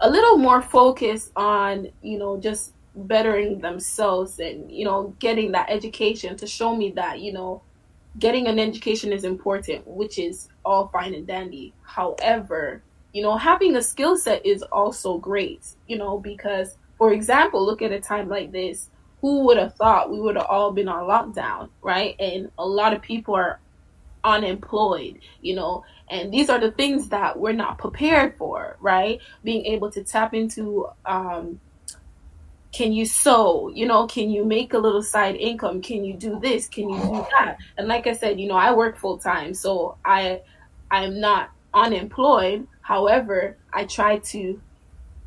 a 0.00 0.10
little 0.10 0.36
more 0.36 0.62
focused 0.62 1.32
on 1.36 1.88
you 2.02 2.18
know 2.18 2.38
just 2.38 2.72
bettering 2.94 3.58
themselves 3.60 4.38
and 4.38 4.70
you 4.70 4.84
know 4.84 5.14
getting 5.18 5.52
that 5.52 5.70
education 5.70 6.36
to 6.36 6.46
show 6.46 6.76
me 6.76 6.90
that 6.90 7.20
you 7.20 7.32
know 7.32 7.62
getting 8.18 8.46
an 8.46 8.58
education 8.58 9.12
is 9.12 9.24
important, 9.24 9.86
which 9.86 10.18
is 10.18 10.48
all 10.64 10.88
fine 10.88 11.14
and 11.14 11.26
dandy. 11.26 11.72
However, 11.82 12.82
you 13.12 13.22
know, 13.22 13.36
having 13.36 13.76
a 13.76 13.82
skill 13.82 14.16
set 14.16 14.44
is 14.44 14.62
also 14.62 15.18
great, 15.18 15.66
you 15.86 15.98
know, 15.98 16.18
because 16.18 16.76
for 16.98 17.12
example, 17.12 17.64
look 17.64 17.82
at 17.82 17.92
a 17.92 18.00
time 18.00 18.28
like 18.28 18.52
this 18.52 18.88
who 19.20 19.44
would 19.46 19.56
have 19.56 19.74
thought 19.74 20.10
we 20.10 20.20
would 20.20 20.36
have 20.36 20.46
all 20.46 20.72
been 20.72 20.88
on 20.88 21.04
lockdown, 21.08 21.68
right? 21.80 22.16
And 22.18 22.50
a 22.58 22.66
lot 22.66 22.92
of 22.92 23.02
people 23.02 23.34
are 23.34 23.60
unemployed, 24.24 25.18
you 25.40 25.54
know, 25.54 25.84
and 26.08 26.32
these 26.32 26.48
are 26.48 26.58
the 26.58 26.70
things 26.72 27.08
that 27.08 27.38
we're 27.38 27.52
not 27.52 27.78
prepared 27.78 28.36
for, 28.36 28.76
right? 28.80 29.20
Being 29.42 29.64
able 29.66 29.90
to 29.92 30.04
tap 30.04 30.34
into, 30.34 30.88
um, 31.06 31.60
can 32.72 32.92
you 32.92 33.04
sew? 33.04 33.70
You 33.74 33.86
know, 33.86 34.06
can 34.06 34.30
you 34.30 34.44
make 34.44 34.72
a 34.72 34.78
little 34.78 35.02
side 35.02 35.36
income? 35.36 35.82
Can 35.82 36.04
you 36.04 36.14
do 36.14 36.40
this? 36.40 36.66
Can 36.66 36.88
you 36.88 36.98
do 36.98 37.26
that? 37.38 37.58
And 37.76 37.86
like 37.86 38.06
I 38.06 38.14
said, 38.14 38.40
you 38.40 38.48
know, 38.48 38.56
I 38.56 38.72
work 38.72 38.96
full 38.96 39.18
time, 39.18 39.52
so 39.52 39.96
I, 40.04 40.40
I'm 40.90 41.20
not 41.20 41.50
unemployed. 41.74 42.66
However, 42.80 43.56
I 43.72 43.84
try 43.84 44.18
to 44.18 44.60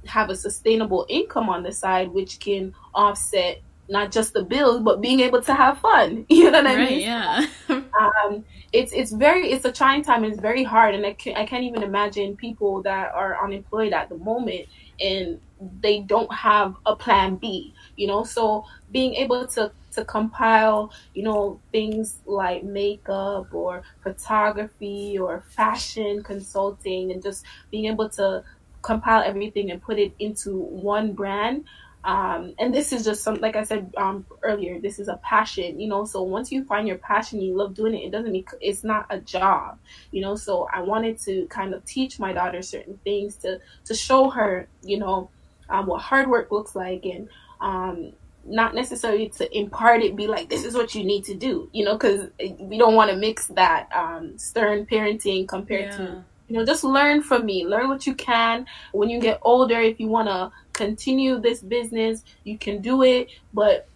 have 0.06 0.30
a 0.30 0.36
sustainable 0.36 1.06
income 1.08 1.50
on 1.50 1.62
the 1.62 1.72
side, 1.72 2.10
which 2.10 2.40
can 2.40 2.74
offset 2.96 3.62
not 3.88 4.12
just 4.12 4.34
the 4.34 4.44
bills, 4.44 4.82
but 4.82 5.00
being 5.00 5.20
able 5.20 5.42
to 5.44 5.54
have 5.54 5.78
fun. 5.80 6.26
You 6.30 6.50
know 6.50 6.64
what 6.64 6.72
I 6.72 6.76
mean? 6.78 7.02
Yeah. 7.02 7.46
um, 7.70 8.44
it's 8.74 8.92
it's 8.92 9.12
very 9.12 9.52
it's 9.52 9.66
a 9.66 9.72
trying 9.72 10.04
time. 10.04 10.24
It's 10.24 10.40
very 10.40 10.64
hard, 10.64 10.96
and 10.96 11.06
I 11.06 11.14
can, 11.14 11.36
I 11.36 11.46
can't 11.46 11.64
even 11.64 11.84
imagine 11.84 12.36
people 12.36 12.82
that 12.82 13.14
are 13.14 13.44
unemployed 13.44 13.94
at 13.94 14.10
the 14.10 14.18
moment 14.18 14.68
and 15.00 15.40
they 15.82 16.02
don't 16.02 16.34
have 16.34 16.76
a 16.86 16.96
plan 16.96 17.36
B. 17.36 17.74
You 17.96 18.08
know, 18.08 18.24
so 18.24 18.66
being 18.92 19.16
able 19.16 19.48
to 19.48 19.72
to 19.94 20.06
compile, 20.06 20.92
you 21.14 21.24
know, 21.24 21.60
things 21.72 22.20
like 22.26 22.64
makeup 22.64 23.54
or 23.54 23.84
photography 24.04 25.18
or 25.18 25.44
fashion 25.50 26.24
consulting, 26.24 27.12
and 27.12 27.24
just 27.24 27.46
being 27.72 27.86
able 27.86 28.10
to 28.10 28.44
compile 28.82 29.24
everything 29.26 29.72
and 29.72 29.82
put 29.82 29.98
it 29.98 30.14
into 30.20 30.58
one 30.60 31.14
brand 31.14 31.66
um, 32.06 32.54
and 32.60 32.72
this 32.74 32.94
is 32.94 33.04
just 33.04 33.24
some, 33.24 33.36
like 33.42 33.56
I 33.56 33.64
said 33.64 33.92
um, 33.98 34.28
earlier, 34.44 34.80
this 34.80 35.00
is 35.00 35.08
a 35.08 35.18
passion, 35.24 35.80
you 35.80 35.88
know. 35.88 36.06
So 36.06 36.22
once 36.22 36.52
you 36.52 36.64
find 36.64 36.88
your 36.88 37.00
passion, 37.00 37.42
you 37.42 37.56
love 37.56 37.74
doing 37.74 37.96
it. 37.96 38.06
It 38.06 38.12
doesn't 38.12 38.32
mean 38.32 38.46
it's 38.62 38.84
not 38.84 39.08
a 39.10 39.20
job, 39.20 39.80
you 40.12 40.22
know. 40.22 40.36
So 40.36 40.68
I 40.72 40.82
wanted 40.82 41.20
to 41.22 41.48
kind 41.48 41.74
of 41.74 41.84
teach 41.84 42.20
my 42.20 42.32
daughter 42.32 42.62
certain 42.62 43.00
things 43.04 43.38
to 43.38 43.60
to 43.86 43.96
show 43.96 44.30
her, 44.30 44.68
you 44.84 45.00
know, 45.00 45.32
um, 45.70 45.88
what 45.88 46.02
hard 46.02 46.30
work 46.30 46.52
looks 46.52 46.76
like, 46.76 47.06
and 47.06 47.30
um, 47.62 48.14
not 48.46 48.76
necessarily 48.76 49.30
to 49.30 49.58
impart 49.58 50.02
it, 50.04 50.16
be 50.16 50.28
like 50.28 50.50
this 50.50 50.64
is 50.64 50.76
what 50.76 50.96
you 50.96 51.04
need 51.04 51.24
to 51.26 51.36
do, 51.36 51.70
you 51.74 51.84
know, 51.84 51.94
because 51.94 52.30
we 52.60 52.78
don't 52.78 52.96
want 52.96 53.12
to 53.12 53.18
mix 53.18 53.48
that 53.48 53.90
um, 53.94 54.38
stern 54.38 54.86
parenting 54.86 55.48
compared 55.48 55.92
yeah. 55.92 55.98
to 55.98 56.24
you 56.48 56.56
know 56.56 56.64
just 56.64 56.84
learn 56.84 57.24
from 57.24 57.44
me 57.44 57.66
learn 57.66 57.90
what 57.90 58.06
you 58.06 58.14
can 58.14 58.68
when 58.92 59.10
you 59.10 59.20
get 59.20 59.40
older 59.42 59.82
if 59.82 60.00
you 60.00 60.08
want 60.08 60.28
to 60.28 60.52
continue 60.76 61.40
this 61.40 61.62
business, 61.62 62.24
you 62.44 62.58
can 62.58 62.82
do 62.82 63.02
it, 63.02 63.30
but 63.54 63.88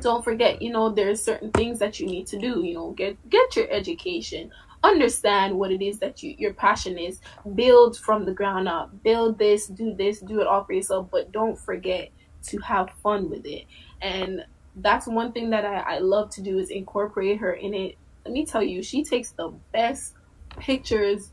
don't 0.00 0.24
forget, 0.24 0.60
you 0.60 0.72
know, 0.72 0.90
there's 0.90 1.22
certain 1.22 1.50
things 1.52 1.78
that 1.78 2.00
you 2.00 2.06
need 2.06 2.26
to 2.26 2.38
do, 2.38 2.62
you 2.62 2.74
know, 2.74 2.90
get 2.90 3.16
get 3.30 3.56
your 3.56 3.70
education, 3.70 4.50
understand 4.82 5.58
what 5.58 5.70
it 5.70 5.82
is 5.82 5.98
that 6.00 6.22
you 6.22 6.34
your 6.38 6.54
passion 6.54 6.98
is, 6.98 7.20
build 7.54 7.96
from 7.98 8.24
the 8.24 8.32
ground 8.32 8.68
up, 8.68 8.90
build 9.02 9.38
this, 9.38 9.66
do 9.66 9.94
this, 9.94 10.20
do 10.20 10.40
it 10.40 10.46
all 10.46 10.64
for 10.64 10.72
yourself, 10.72 11.08
but 11.10 11.32
don't 11.32 11.58
forget 11.58 12.10
to 12.44 12.58
have 12.58 12.90
fun 13.02 13.30
with 13.30 13.46
it. 13.46 13.66
And 14.00 14.44
that's 14.76 15.06
one 15.06 15.32
thing 15.32 15.50
that 15.50 15.64
I, 15.64 15.96
I 15.96 15.98
love 15.98 16.30
to 16.30 16.42
do 16.42 16.58
is 16.58 16.70
incorporate 16.70 17.38
her 17.38 17.52
in 17.52 17.74
it. 17.74 17.96
Let 18.24 18.32
me 18.32 18.46
tell 18.46 18.62
you, 18.62 18.82
she 18.82 19.04
takes 19.04 19.30
the 19.32 19.52
best 19.72 20.14
pictures 20.58 21.32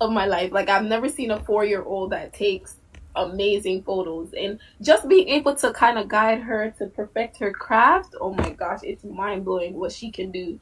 of 0.00 0.10
my 0.10 0.26
life. 0.26 0.52
Like 0.52 0.68
I've 0.68 0.84
never 0.84 1.08
seen 1.08 1.30
a 1.30 1.40
four 1.40 1.64
year 1.64 1.82
old 1.82 2.10
that 2.10 2.32
takes 2.32 2.78
amazing 3.16 3.82
photos 3.82 4.32
and 4.36 4.58
just 4.82 5.08
being 5.08 5.28
able 5.28 5.54
to 5.54 5.72
kind 5.72 5.98
of 5.98 6.08
guide 6.08 6.40
her 6.40 6.74
to 6.78 6.86
perfect 6.86 7.38
her 7.38 7.52
craft 7.52 8.14
oh 8.20 8.34
my 8.34 8.50
gosh 8.50 8.80
it's 8.82 9.04
mind-blowing 9.04 9.74
what 9.74 9.92
she 9.92 10.10
can 10.10 10.32
do 10.32 10.58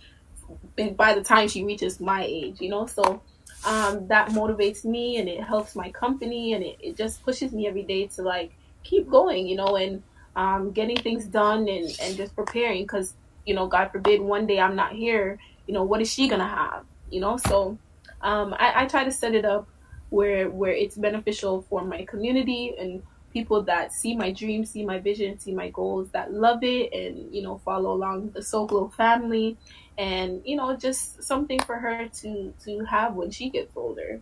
by 0.97 1.15
the 1.15 1.23
time 1.23 1.49
she 1.49 1.65
reaches 1.65 2.01
my 2.01 2.25
age 2.25 2.61
you 2.61 2.69
know? 2.69 2.87
So 2.87 3.23
um, 3.65 4.09
that 4.09 4.31
motivates 4.31 4.85
me 4.85 5.19
and 5.19 5.29
it 5.29 5.43
helps 5.43 5.77
my 5.77 5.91
company 5.91 6.55
and 6.55 6.65
it, 6.65 6.77
it 6.81 6.97
just 6.97 7.23
pushes 7.23 7.53
me 7.53 7.69
every 7.69 7.85
day 7.85 8.07
to 8.09 8.23
like 8.23 8.53
keep 8.83 9.09
going 9.09 9.47
you 9.47 9.55
know 9.55 9.77
and 9.77 10.03
um, 10.35 10.73
getting 10.73 10.97
things 10.97 11.27
done 11.27 11.69
and, 11.69 11.89
and 12.01 12.17
just 12.17 12.35
preparing 12.35 12.83
because 12.83 13.15
you 13.47 13.55
know 13.55 13.67
god 13.67 13.93
forbid 13.93 14.21
one 14.21 14.47
day 14.47 14.59
i'm 14.59 14.75
not 14.75 14.93
here 14.93 15.39
you 15.67 15.75
know 15.75 15.85
what 15.85 16.01
is 16.01 16.11
she 16.11 16.27
gonna 16.27 16.49
have 16.49 16.85
you 17.13 17.21
know? 17.21 17.37
So 17.37 17.79
um, 18.23 18.55
I, 18.59 18.83
I 18.83 18.87
try 18.87 19.05
to 19.05 19.13
set 19.13 19.35
it 19.35 19.45
up 19.45 19.69
where 20.09 20.51
where 20.51 20.73
it's 20.73 20.97
beneficial 20.97 21.63
for 21.69 21.85
my 21.85 22.05
community 22.05 22.75
and 22.79 23.03
people 23.33 23.63
that 23.63 23.93
see 23.93 24.17
my 24.17 24.31
dreams, 24.33 24.71
see 24.71 24.85
my 24.85 24.99
vision, 24.99 25.39
see 25.39 25.55
my 25.55 25.71
goals, 25.71 26.11
that 26.11 26.33
love 26.33 26.63
it, 26.65 26.93
and 26.93 27.33
you 27.33 27.43
know 27.43 27.61
follow 27.65 27.93
along 27.93 28.31
the 28.31 28.41
SoGlo 28.41 28.93
family, 28.95 29.57
and 29.99 30.43
you 30.45 30.57
know 30.57 30.77
just 30.77 31.23
something 31.23 31.61
for 31.61 31.77
her 31.77 32.09
to 32.09 32.53
to 32.65 32.85
have 32.85 33.15
when 33.15 33.31
she 33.31 33.51
gets 33.51 33.73
older. 33.77 34.21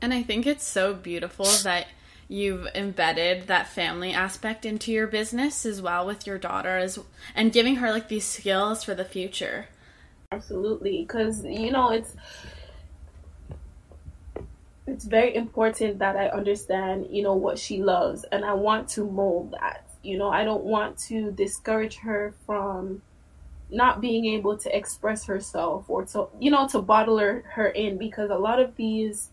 And 0.00 0.12
I 0.12 0.22
think 0.22 0.46
it's 0.46 0.64
so 0.64 0.94
beautiful 0.94 1.46
that 1.62 1.86
you've 2.28 2.66
embedded 2.74 3.46
that 3.46 3.68
family 3.68 4.12
aspect 4.12 4.64
into 4.64 4.92
your 4.92 5.06
business 5.06 5.64
as 5.66 5.80
well 5.80 6.06
with 6.06 6.26
your 6.26 6.38
daughter 6.38 6.76
as 6.78 6.98
and 7.34 7.52
giving 7.52 7.76
her 7.76 7.90
like 7.90 8.08
these 8.08 8.24
skills 8.24 8.84
for 8.84 8.94
the 8.94 9.04
future. 9.04 9.66
Absolutely, 10.32 11.02
because 11.02 11.44
you 11.44 11.70
know 11.70 11.90
it's 11.90 12.16
it's 14.86 15.04
very 15.04 15.34
important 15.34 15.98
that 15.98 16.16
I 16.16 16.28
understand, 16.28 17.06
you 17.10 17.22
know, 17.22 17.34
what 17.34 17.58
she 17.58 17.82
loves 17.82 18.24
and 18.24 18.44
I 18.44 18.52
want 18.52 18.88
to 18.90 19.04
mold 19.04 19.54
that. 19.58 19.88
You 20.02 20.18
know, 20.18 20.28
I 20.28 20.44
don't 20.44 20.64
want 20.64 20.98
to 21.08 21.32
discourage 21.32 21.96
her 21.96 22.34
from 22.44 23.00
not 23.70 24.00
being 24.00 24.26
able 24.26 24.56
to 24.58 24.76
express 24.76 25.24
herself 25.24 25.84
or 25.88 26.04
to, 26.04 26.28
you 26.38 26.50
know, 26.50 26.68
to 26.68 26.80
bottle 26.80 27.18
her, 27.18 27.44
her 27.52 27.68
in 27.68 27.98
because 27.98 28.30
a 28.30 28.36
lot 28.36 28.60
of 28.60 28.74
these 28.76 29.30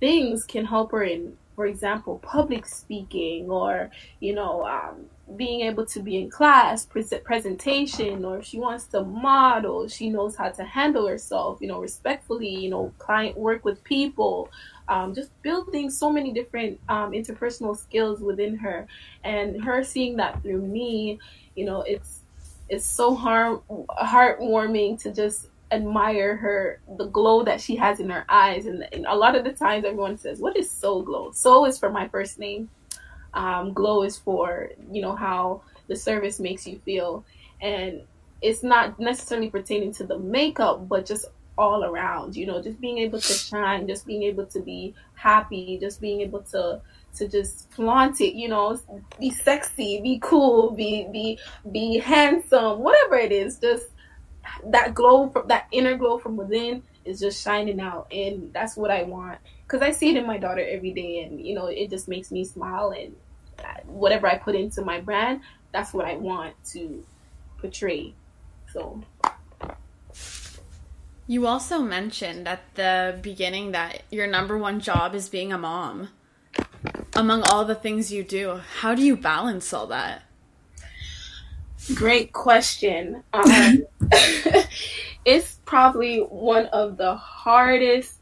things 0.00 0.44
can 0.44 0.64
help 0.64 0.92
her 0.92 1.02
in, 1.02 1.36
for 1.54 1.66
example, 1.66 2.18
public 2.18 2.66
speaking 2.66 3.50
or, 3.50 3.90
you 4.20 4.34
know, 4.34 4.66
um, 4.66 5.06
being 5.36 5.60
able 5.62 5.84
to 5.86 6.00
be 6.00 6.16
in 6.16 6.30
class, 6.30 6.86
present 6.86 7.22
presentation, 7.24 8.24
or 8.24 8.38
if 8.38 8.44
she 8.46 8.58
wants 8.58 8.84
to 8.86 9.02
model, 9.02 9.88
she 9.88 10.08
knows 10.08 10.36
how 10.36 10.48
to 10.48 10.64
handle 10.64 11.06
herself, 11.06 11.58
you 11.60 11.68
know, 11.68 11.80
respectfully, 11.80 12.48
you 12.48 12.70
know, 12.70 12.92
client 12.98 13.36
work 13.36 13.64
with 13.64 13.82
people, 13.84 14.48
um, 14.88 15.14
just 15.14 15.30
building 15.42 15.90
so 15.90 16.10
many 16.10 16.32
different 16.32 16.80
um, 16.88 17.12
interpersonal 17.12 17.76
skills 17.76 18.20
within 18.20 18.56
her, 18.56 18.86
and 19.24 19.62
her 19.62 19.84
seeing 19.84 20.16
that 20.16 20.42
through 20.42 20.62
me, 20.62 21.18
you 21.56 21.64
know, 21.64 21.82
it's 21.82 22.17
it's 22.68 22.86
so 22.86 23.14
heart 23.14 23.62
heartwarming 24.00 25.00
to 25.02 25.12
just 25.12 25.48
admire 25.70 26.36
her 26.36 26.80
the 26.96 27.06
glow 27.06 27.42
that 27.44 27.60
she 27.60 27.76
has 27.76 28.00
in 28.00 28.08
her 28.08 28.24
eyes. 28.28 28.66
And, 28.66 28.86
and, 28.92 29.04
a 29.06 29.14
lot 29.14 29.36
of 29.36 29.44
the 29.44 29.52
times 29.52 29.84
everyone 29.84 30.16
says 30.16 30.40
what 30.40 30.56
is 30.56 30.70
soul 30.70 31.02
glow? 31.02 31.32
Soul 31.32 31.66
is 31.66 31.78
for 31.78 31.90
my 31.90 32.08
first 32.08 32.38
name. 32.38 32.70
Um, 33.34 33.72
glow 33.72 34.02
is 34.02 34.18
for 34.18 34.70
you 34.90 35.02
know 35.02 35.14
how 35.14 35.62
the 35.86 35.96
service 35.96 36.40
makes 36.40 36.66
you 36.66 36.80
feel. 36.84 37.24
And 37.60 38.02
it's 38.40 38.62
not 38.62 38.98
necessarily 38.98 39.50
pertaining 39.50 39.92
to 39.92 40.04
the 40.04 40.18
makeup 40.18 40.88
but 40.88 41.04
just 41.04 41.26
all 41.56 41.84
around 41.84 42.36
you 42.36 42.46
know 42.46 42.62
just 42.62 42.80
being 42.80 42.98
able 42.98 43.20
to 43.20 43.32
shine 43.32 43.86
just 43.86 44.06
being 44.06 44.22
able 44.22 44.46
to 44.46 44.60
be 44.60 44.94
happy 45.14 45.76
just 45.80 46.00
being 46.00 46.20
able 46.20 46.40
to 46.40 46.80
to 47.18 47.28
just 47.28 47.70
flaunt 47.72 48.20
it 48.20 48.34
you 48.34 48.48
know 48.48 48.78
be 49.18 49.30
sexy 49.30 50.00
be 50.00 50.18
cool 50.22 50.70
be 50.70 51.08
be 51.12 51.38
be 51.70 51.98
handsome 51.98 52.80
whatever 52.80 53.16
it 53.16 53.32
is 53.32 53.58
just 53.58 53.86
that 54.66 54.94
glow 54.94 55.28
from 55.28 55.46
that 55.48 55.66
inner 55.72 55.96
glow 55.96 56.18
from 56.18 56.36
within 56.36 56.82
is 57.04 57.20
just 57.20 57.42
shining 57.42 57.80
out 57.80 58.06
and 58.12 58.52
that's 58.52 58.76
what 58.76 58.90
i 58.90 59.02
want 59.02 59.38
because 59.64 59.82
i 59.82 59.90
see 59.90 60.10
it 60.10 60.16
in 60.16 60.26
my 60.26 60.38
daughter 60.38 60.64
every 60.66 60.92
day 60.92 61.22
and 61.22 61.40
you 61.40 61.54
know 61.54 61.66
it 61.66 61.90
just 61.90 62.08
makes 62.08 62.30
me 62.30 62.44
smile 62.44 62.90
and 62.90 63.14
whatever 63.86 64.26
i 64.26 64.36
put 64.36 64.54
into 64.54 64.82
my 64.82 65.00
brand 65.00 65.40
that's 65.72 65.92
what 65.92 66.06
i 66.06 66.14
want 66.16 66.54
to 66.64 67.04
portray 67.58 68.14
so 68.72 69.02
you 71.30 71.46
also 71.46 71.80
mentioned 71.80 72.48
at 72.48 72.62
the 72.74 73.18
beginning 73.20 73.72
that 73.72 74.02
your 74.10 74.26
number 74.26 74.56
one 74.56 74.80
job 74.80 75.14
is 75.14 75.28
being 75.28 75.52
a 75.52 75.58
mom. 75.58 76.08
Among 77.18 77.42
all 77.50 77.64
the 77.64 77.74
things 77.74 78.12
you 78.12 78.22
do, 78.22 78.60
how 78.78 78.94
do 78.94 79.02
you 79.02 79.16
balance 79.16 79.72
all 79.72 79.88
that? 79.88 80.22
Great 81.92 82.32
question. 82.32 83.24
Um, 83.32 83.82
it's 85.24 85.58
probably 85.64 86.20
one 86.20 86.66
of 86.66 86.96
the 86.96 87.16
hardest 87.16 88.20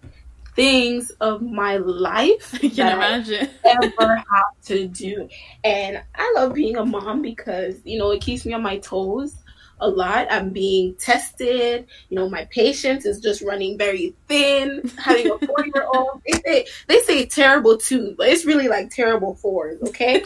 things 0.55 1.11
of 1.21 1.43
my 1.43 1.77
life 1.77 2.55
I 2.63 2.69
can 2.71 2.97
imagine. 2.97 3.51
I 3.67 3.93
ever 4.01 4.17
have 4.17 4.65
to 4.65 4.89
do. 4.89 5.29
And 5.63 6.03
I 6.15 6.33
love 6.35 6.55
being 6.55 6.77
a 6.77 6.87
mom 6.87 7.21
because, 7.21 7.75
you 7.85 7.99
know, 7.99 8.13
it 8.13 8.23
keeps 8.23 8.47
me 8.47 8.55
on 8.55 8.63
my 8.63 8.79
toes 8.79 9.35
a 9.81 9.89
lot. 9.89 10.27
I'm 10.31 10.51
being 10.51 10.95
tested. 10.97 11.87
You 12.09 12.17
know, 12.17 12.29
my 12.29 12.47
patience 12.47 13.05
is 13.05 13.21
just 13.21 13.43
running 13.43 13.77
very 13.77 14.15
thin. 14.29 14.91
Having 14.99 15.31
a 15.31 15.39
four 15.47 15.67
year 15.67 15.87
old, 15.95 16.23
they 16.27 16.39
say 16.45 16.67
they 16.89 17.01
say 17.01 17.27
terrible 17.27 17.77
too, 17.77 18.15
but 18.17 18.29
it's 18.29 18.45
really 18.45 18.69
like 18.69 18.91
terrible 18.91 19.35
fours. 19.35 19.81
Okay. 19.83 20.23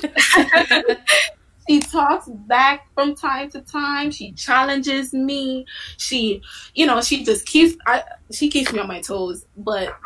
she 1.69 1.81
talks 1.81 2.29
back 2.29 2.89
from 2.95 3.15
time 3.15 3.51
to 3.51 3.61
time. 3.63 4.11
She 4.11 4.33
challenges 4.33 5.13
me. 5.13 5.67
She, 5.99 6.43
you 6.75 6.87
know, 6.87 7.01
she 7.01 7.25
just 7.25 7.47
keeps 7.47 7.77
I 7.87 8.05
she 8.33 8.49
keeps 8.51 8.73
me 8.73 8.79
on 8.79 8.89
my 8.89 9.01
toes, 9.01 9.47
but 9.57 9.97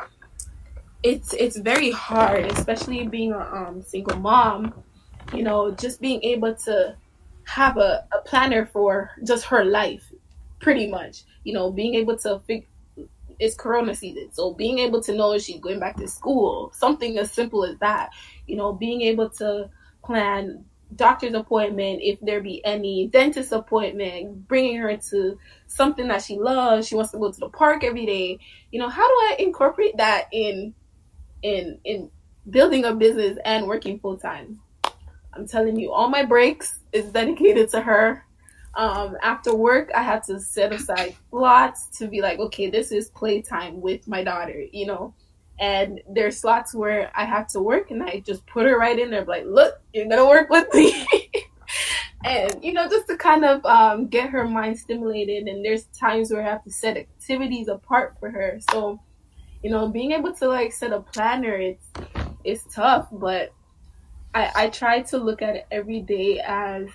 it's 1.03 1.35
it's 1.35 1.59
very 1.59 1.91
hard, 1.91 2.47
especially 2.47 3.07
being 3.07 3.33
a 3.33 3.39
um, 3.39 3.83
single 3.83 4.19
mom. 4.19 4.75
You 5.33 5.43
know, 5.43 5.71
just 5.71 6.01
being 6.01 6.23
able 6.23 6.55
to 6.67 6.97
have 7.47 7.77
a, 7.77 8.07
a 8.13 8.21
planner 8.25 8.67
for 8.67 9.11
just 9.25 9.45
her 9.47 9.65
life, 9.65 10.13
pretty 10.61 10.89
much. 10.89 11.25
You 11.45 11.53
know, 11.53 11.71
being 11.71 11.95
able 11.95 12.17
to 12.19 12.41
it's 13.39 13.55
corona 13.55 13.95
season 13.95 14.29
so 14.33 14.55
being 14.55 14.79
able 14.79 15.03
to 15.03 15.15
know 15.15 15.33
if 15.33 15.43
she's 15.43 15.61
going 15.61 15.81
back 15.81 15.97
to 15.97 16.07
school 16.07 16.71
something 16.75 17.19
as 17.19 17.31
simple 17.31 17.65
as 17.65 17.77
that. 17.79 18.11
You 18.47 18.57
know 18.57 18.73
being 18.73 19.03
able 19.03 19.29
to 19.31 19.71
plan 20.05 20.65
doctor's 20.97 21.35
appointment 21.35 22.01
if 22.03 22.21
there 22.21 22.41
be 22.41 22.65
any 22.65 23.09
dentist 23.09 23.53
appointment 23.53 24.47
bringing 24.47 24.77
her 24.77 24.97
to 24.97 25.37
something 25.67 26.07
that 26.09 26.23
she 26.23 26.37
loves 26.37 26.87
she 26.87 26.95
wants 26.95 27.11
to 27.13 27.19
go 27.19 27.33
to 27.33 27.41
the 27.41 27.49
park 27.49 27.85
every 27.85 28.07
day. 28.07 28.39
You 28.71 28.81
know 28.81 28.89
how 28.89 29.07
do 29.07 29.15
i 29.15 29.37
incorporate 29.39 29.97
that 29.97 30.29
in 30.33 30.75
in 31.43 31.79
in 31.85 32.11
building 32.51 32.85
a 32.85 32.95
business 32.95 33.39
and 33.45 33.67
working 33.67 33.99
full 33.99 34.19
time 34.19 34.61
I'm 35.37 35.47
telling 35.47 35.79
you, 35.79 35.93
all 35.93 36.09
my 36.09 36.25
breaks 36.25 36.79
is 36.93 37.07
dedicated 37.07 37.71
to 37.71 37.81
her. 37.81 38.25
Um, 38.77 39.17
after 39.23 39.55
work, 39.55 39.91
I 39.95 40.03
had 40.03 40.25
to 40.25 40.41
set 40.41 40.73
aside 40.73 41.15
slots 41.31 41.87
to 41.99 42.09
be 42.09 42.21
like, 42.21 42.39
okay, 42.39 42.71
this 42.71 42.91
is 42.91 43.09
playtime 43.11 43.81
with 43.81 44.09
my 44.09 44.25
daughter, 44.25 44.65
you 44.73 44.87
know. 44.87 45.15
And 45.61 46.01
there's 46.09 46.41
slots 46.41 46.75
where 46.75 47.13
I 47.15 47.25
have 47.25 47.47
to 47.49 47.61
work, 47.61 47.93
and 47.93 48.03
I 48.03 48.21
just 48.21 48.45
put 48.47 48.67
her 48.67 48.77
right 48.77 48.99
in 48.99 49.11
there, 49.11 49.25
like, 49.25 49.45
look, 49.47 49.81
you're 49.93 50.09
gonna 50.09 50.27
work 50.27 50.51
with 50.51 50.73
me. 50.75 51.07
and 52.25 52.53
you 52.65 52.73
know, 52.73 52.89
just 52.89 53.07
to 53.09 53.17
kind 53.17 53.45
of 53.45 53.65
um, 53.65 54.09
get 54.09 54.31
her 54.31 54.47
mind 54.49 54.79
stimulated. 54.79 55.47
And 55.47 55.65
there's 55.65 55.85
times 55.99 56.33
where 56.33 56.43
I 56.43 56.51
have 56.51 56.65
to 56.65 56.73
set 56.73 56.97
activities 56.97 57.69
apart 57.69 58.17
for 58.19 58.31
her. 58.31 58.59
So, 58.73 59.01
you 59.63 59.71
know, 59.71 59.89
being 59.89 60.13
able 60.13 60.35
to 60.35 60.49
like 60.49 60.73
set 60.73 60.93
a 60.93 61.01
planner, 61.01 61.55
it's 61.55 61.87
it's 62.43 62.65
tough, 62.75 63.09
but 63.13 63.53
I, 64.35 64.51
I 64.55 64.69
try 64.69 65.03
to 65.03 65.19
look 65.19 65.43
at 65.43 65.57
it 65.57 65.67
every 65.71 66.01
day 66.01 66.41
as 66.41 66.89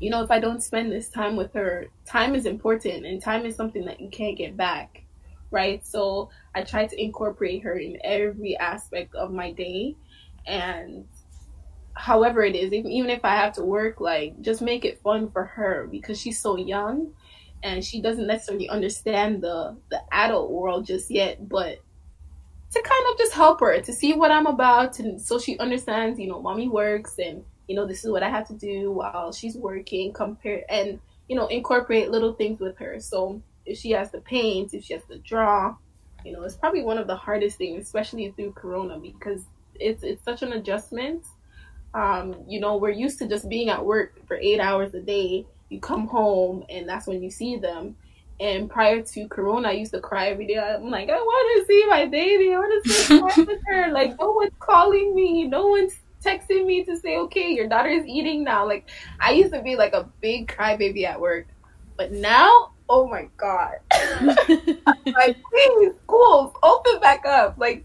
you 0.00 0.10
know 0.10 0.22
if 0.22 0.30
i 0.30 0.40
don't 0.40 0.62
spend 0.62 0.90
this 0.90 1.08
time 1.08 1.36
with 1.36 1.52
her 1.54 1.86
time 2.04 2.34
is 2.34 2.46
important 2.46 3.06
and 3.06 3.22
time 3.22 3.46
is 3.46 3.54
something 3.54 3.84
that 3.84 4.00
you 4.00 4.08
can't 4.08 4.36
get 4.36 4.56
back 4.56 5.04
right? 5.54 5.86
So 5.86 6.30
i 6.54 6.62
try 6.62 6.86
to 6.86 7.02
incorporate 7.02 7.62
her 7.62 7.78
in 7.78 7.96
every 8.04 8.56
aspect 8.58 9.14
of 9.14 9.32
my 9.32 9.52
day. 9.52 9.94
And 10.46 11.06
however 11.94 12.42
it 12.42 12.56
is 12.56 12.72
even 12.72 13.08
if 13.08 13.24
i 13.24 13.36
have 13.36 13.52
to 13.52 13.62
work 13.62 14.00
like 14.00 14.40
just 14.40 14.60
make 14.60 14.84
it 14.84 15.00
fun 15.00 15.30
for 15.30 15.44
her 15.44 15.86
because 15.92 16.20
she's 16.20 16.40
so 16.40 16.56
young 16.56 17.12
and 17.62 17.84
she 17.84 18.02
doesn't 18.02 18.26
necessarily 18.26 18.68
understand 18.68 19.40
the 19.40 19.76
the 19.90 20.00
adult 20.10 20.50
world 20.50 20.84
just 20.84 21.08
yet 21.08 21.48
but 21.48 21.78
to 22.74 22.82
kind 22.82 23.04
of 23.10 23.18
just 23.18 23.32
help 23.32 23.60
her 23.60 23.80
to 23.80 23.92
see 23.92 24.12
what 24.12 24.30
I'm 24.30 24.46
about 24.46 24.98
and 24.98 25.20
so 25.20 25.38
she 25.38 25.58
understands, 25.58 26.18
you 26.18 26.28
know, 26.28 26.40
mommy 26.40 26.68
works 26.68 27.18
and 27.18 27.44
you 27.66 27.74
know, 27.74 27.86
this 27.86 28.04
is 28.04 28.10
what 28.10 28.22
I 28.22 28.28
have 28.28 28.46
to 28.48 28.54
do 28.54 28.90
while 28.90 29.32
she's 29.32 29.56
working, 29.56 30.12
compare 30.12 30.62
and 30.68 31.00
you 31.28 31.36
know, 31.36 31.46
incorporate 31.46 32.10
little 32.10 32.34
things 32.34 32.60
with 32.60 32.76
her. 32.78 33.00
So 33.00 33.40
if 33.64 33.78
she 33.78 33.92
has 33.92 34.10
to 34.10 34.18
paint, 34.18 34.74
if 34.74 34.84
she 34.84 34.92
has 34.92 35.04
to 35.10 35.18
draw, 35.18 35.74
you 36.24 36.32
know, 36.32 36.42
it's 36.42 36.56
probably 36.56 36.82
one 36.82 36.98
of 36.98 37.06
the 37.06 37.16
hardest 37.16 37.58
things, 37.58 37.84
especially 37.84 38.30
through 38.32 38.52
Corona, 38.52 38.98
because 38.98 39.42
it's 39.74 40.02
it's 40.02 40.24
such 40.24 40.42
an 40.42 40.52
adjustment. 40.52 41.24
Um, 41.94 42.34
you 42.48 42.60
know, 42.60 42.76
we're 42.76 42.90
used 42.90 43.18
to 43.20 43.28
just 43.28 43.48
being 43.48 43.68
at 43.68 43.84
work 43.84 44.26
for 44.26 44.36
eight 44.36 44.60
hours 44.60 44.94
a 44.94 45.00
day. 45.00 45.46
You 45.68 45.80
come 45.80 46.06
home 46.06 46.64
and 46.68 46.88
that's 46.88 47.06
when 47.06 47.22
you 47.22 47.30
see 47.30 47.56
them. 47.56 47.96
And 48.40 48.68
prior 48.68 49.00
to 49.00 49.28
Corona, 49.28 49.68
I 49.68 49.72
used 49.72 49.92
to 49.92 50.00
cry 50.00 50.28
every 50.28 50.46
day. 50.46 50.58
I'm 50.58 50.90
like, 50.90 51.08
I 51.08 51.16
want 51.16 51.60
to 51.60 51.66
see 51.66 51.86
my 51.86 52.06
baby. 52.06 52.52
I 52.52 52.58
want 52.58 52.84
to 52.84 52.92
spend 52.92 53.20
time 53.30 53.46
with 53.46 53.60
her. 53.66 53.92
Like, 53.92 54.18
no 54.18 54.32
one's 54.32 54.52
calling 54.58 55.14
me. 55.14 55.46
No 55.46 55.68
one's 55.68 55.94
texting 56.22 56.66
me 56.66 56.84
to 56.84 56.98
say, 56.98 57.16
okay, 57.18 57.50
your 57.52 57.68
daughter 57.68 57.90
is 57.90 58.04
eating 58.06 58.42
now. 58.42 58.66
Like, 58.66 58.90
I 59.20 59.32
used 59.32 59.52
to 59.52 59.62
be 59.62 59.76
like 59.76 59.92
a 59.92 60.08
big 60.20 60.48
crybaby 60.48 61.04
at 61.04 61.20
work. 61.20 61.46
But 61.96 62.10
now, 62.10 62.72
oh 62.88 63.06
my 63.06 63.28
God. 63.36 63.74
like, 64.20 65.36
please, 65.50 65.92
schools, 66.02 66.52
open 66.64 66.98
back 67.00 67.24
up. 67.24 67.56
Like, 67.56 67.84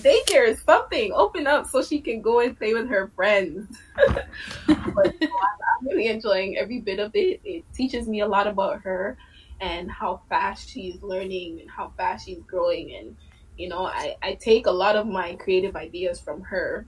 daycare 0.00 0.48
is 0.48 0.60
something. 0.62 1.12
Open 1.14 1.46
up 1.46 1.66
so 1.66 1.82
she 1.82 1.98
can 1.98 2.20
go 2.20 2.40
and 2.40 2.58
play 2.58 2.74
with 2.74 2.88
her 2.88 3.10
friends. 3.16 3.74
but 4.66 5.14
I'm 5.22 5.86
really 5.86 6.08
enjoying 6.08 6.58
every 6.58 6.80
bit 6.80 6.98
of 6.98 7.12
it. 7.14 7.40
It 7.42 7.64
teaches 7.74 8.06
me 8.06 8.20
a 8.20 8.28
lot 8.28 8.46
about 8.46 8.82
her 8.82 9.16
and 9.60 9.90
how 9.90 10.20
fast 10.28 10.68
she's 10.68 11.02
learning 11.02 11.60
and 11.60 11.70
how 11.70 11.92
fast 11.96 12.26
she's 12.26 12.42
growing. 12.46 12.94
And 12.94 13.16
you 13.56 13.68
know 13.68 13.86
I, 13.86 14.16
I 14.22 14.34
take 14.34 14.66
a 14.66 14.70
lot 14.70 14.96
of 14.96 15.06
my 15.06 15.34
creative 15.36 15.76
ideas 15.76 16.20
from 16.20 16.42
her 16.42 16.86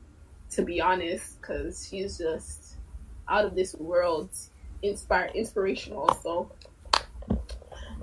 to 0.50 0.62
be 0.62 0.80
honest 0.80 1.40
because 1.40 1.88
she's 1.88 2.18
just 2.18 2.76
out 3.28 3.44
of 3.44 3.54
this 3.54 3.74
world 3.76 4.30
inspire 4.82 5.30
inspirational. 5.34 6.12
So 6.22 6.50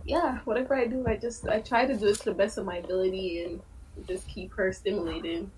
yeah 0.07 0.39
whatever 0.45 0.73
i 0.73 0.87
do 0.87 1.03
i 1.05 1.17
just 1.17 1.47
i 1.49 1.59
try 1.59 1.85
to 1.85 1.95
do 1.95 2.07
it 2.07 2.15
to 2.15 2.25
the 2.25 2.33
best 2.33 2.57
of 2.57 2.65
my 2.65 2.77
ability 2.77 3.43
and 3.43 3.61
just 4.07 4.27
keep 4.27 4.53
her 4.53 4.71
stimulated. 4.71 5.49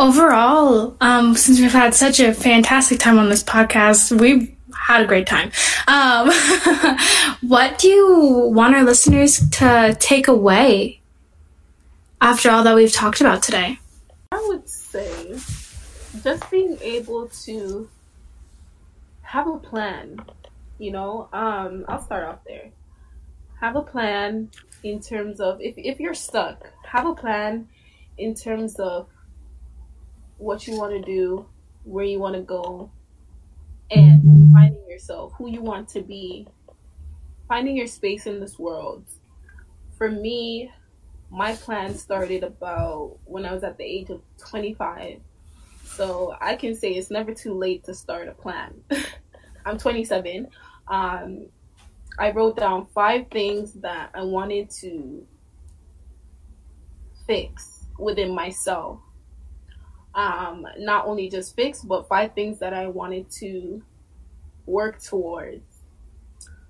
Overall 0.00 0.96
um, 1.00 1.34
since 1.34 1.58
we've 1.58 1.72
had 1.72 1.94
such 1.94 2.20
a 2.20 2.34
fantastic 2.34 3.00
time 3.00 3.18
on 3.18 3.28
this 3.28 3.42
podcast 3.42 4.20
we've 4.20 4.54
had 4.88 5.02
a 5.02 5.06
great 5.06 5.26
time. 5.26 5.52
Um, 5.86 6.30
what 7.42 7.78
do 7.78 7.88
you 7.88 8.50
want 8.54 8.74
our 8.74 8.82
listeners 8.82 9.46
to 9.50 9.94
take 10.00 10.28
away 10.28 11.02
after 12.22 12.50
all 12.50 12.64
that 12.64 12.74
we've 12.74 12.92
talked 12.92 13.20
about 13.20 13.42
today? 13.42 13.78
I 14.32 14.42
would 14.48 14.66
say 14.66 15.38
just 16.24 16.50
being 16.50 16.78
able 16.80 17.28
to 17.44 17.90
have 19.20 19.46
a 19.46 19.58
plan. 19.58 20.20
You 20.78 20.92
know, 20.92 21.28
um, 21.34 21.84
I'll 21.86 22.00
start 22.00 22.24
off 22.24 22.38
there. 22.46 22.70
Have 23.60 23.76
a 23.76 23.82
plan 23.82 24.50
in 24.82 25.00
terms 25.00 25.38
of 25.38 25.60
if, 25.60 25.74
if 25.76 26.00
you're 26.00 26.14
stuck, 26.14 26.70
have 26.86 27.04
a 27.06 27.14
plan 27.14 27.68
in 28.16 28.34
terms 28.34 28.80
of 28.80 29.06
what 30.38 30.66
you 30.66 30.78
want 30.78 30.92
to 30.92 31.02
do, 31.02 31.44
where 31.84 32.06
you 32.06 32.18
want 32.18 32.36
to 32.36 32.40
go, 32.40 32.90
and 33.90 34.52
finding 34.52 34.84
yourself, 34.88 35.32
who 35.38 35.48
you 35.48 35.62
want 35.62 35.88
to 35.90 36.02
be, 36.02 36.46
finding 37.46 37.76
your 37.76 37.86
space 37.86 38.26
in 38.26 38.40
this 38.40 38.58
world. 38.58 39.04
For 39.96 40.10
me, 40.10 40.70
my 41.30 41.54
plan 41.54 41.94
started 41.94 42.42
about 42.44 43.18
when 43.24 43.44
I 43.44 43.52
was 43.52 43.64
at 43.64 43.78
the 43.78 43.84
age 43.84 44.10
of 44.10 44.22
25. 44.38 45.20
So 45.84 46.36
I 46.40 46.54
can 46.54 46.74
say 46.74 46.92
it's 46.92 47.10
never 47.10 47.34
too 47.34 47.54
late 47.54 47.84
to 47.84 47.94
start 47.94 48.28
a 48.28 48.32
plan. 48.32 48.74
I'm 49.66 49.78
27. 49.78 50.48
Um, 50.86 51.46
I 52.18 52.30
wrote 52.30 52.56
down 52.56 52.86
five 52.94 53.26
things 53.30 53.74
that 53.74 54.10
I 54.14 54.22
wanted 54.22 54.70
to 54.80 55.26
fix 57.26 57.84
within 57.98 58.34
myself 58.34 59.00
um, 60.18 60.66
not 60.78 61.06
only 61.06 61.30
just 61.30 61.54
fix, 61.54 61.80
but 61.80 62.08
five 62.08 62.34
things 62.34 62.58
that 62.58 62.74
I 62.74 62.88
wanted 62.88 63.30
to 63.38 63.80
work 64.66 65.00
towards 65.00 65.62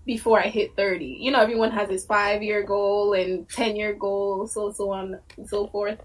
before 0.05 0.39
I 0.39 0.49
hit 0.49 0.77
30. 0.77 1.07
You 1.19 1.31
know, 1.31 1.41
everyone 1.41 1.71
has 1.71 1.89
this 1.89 2.05
five 2.05 2.43
year 2.43 2.63
goal 2.63 3.15
and 3.15 3.49
10 3.49 3.75
year 3.75 3.95
goal, 3.95 4.47
so, 4.47 4.71
so 4.71 4.91
on 4.93 5.19
and 5.39 5.49
so 5.49 5.67
forth. 5.69 5.99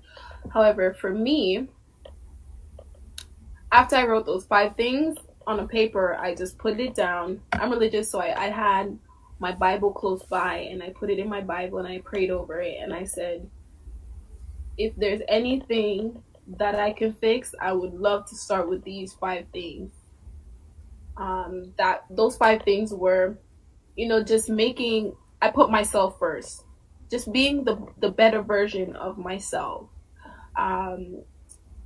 However, 0.53 0.93
for 0.93 1.13
me, 1.13 1.67
after 3.73 3.97
I 3.97 4.05
wrote 4.05 4.25
those 4.25 4.45
five 4.45 4.77
things 4.77 5.17
on 5.45 5.59
a 5.59 5.67
paper, 5.67 6.15
I 6.15 6.35
just 6.35 6.57
put 6.57 6.79
it 6.79 6.95
down. 6.95 7.41
I'm 7.51 7.71
religious, 7.71 8.09
so 8.09 8.21
I, 8.21 8.45
I 8.45 8.49
had 8.51 8.97
my 9.39 9.51
Bible 9.51 9.91
close 9.91 10.23
by 10.23 10.59
and 10.59 10.81
I 10.81 10.91
put 10.91 11.09
it 11.09 11.19
in 11.19 11.27
my 11.27 11.41
Bible 11.41 11.79
and 11.79 11.89
I 11.89 11.99
prayed 11.99 12.31
over 12.31 12.61
it 12.61 12.77
and 12.81 12.93
I 12.93 13.03
said, 13.03 13.49
if 14.77 14.95
there's 14.95 15.21
anything 15.27 16.23
that 16.47 16.75
I 16.75 16.91
can 16.93 17.13
fix, 17.13 17.55
I 17.59 17.73
would 17.73 17.93
love 17.93 18.27
to 18.29 18.35
start 18.35 18.69
with 18.69 18.83
these 18.83 19.13
five 19.13 19.45
things. 19.53 19.91
Um, 21.15 21.73
that 21.77 22.05
those 22.09 22.35
five 22.35 22.63
things 22.63 22.91
were, 22.91 23.37
you 23.95 24.07
know, 24.07 24.23
just 24.23 24.49
making. 24.49 25.15
I 25.41 25.51
put 25.51 25.69
myself 25.69 26.17
first, 26.19 26.63
just 27.09 27.31
being 27.31 27.63
the 27.63 27.85
the 27.99 28.09
better 28.09 28.41
version 28.41 28.95
of 28.95 29.17
myself. 29.17 29.89
Um, 30.57 31.23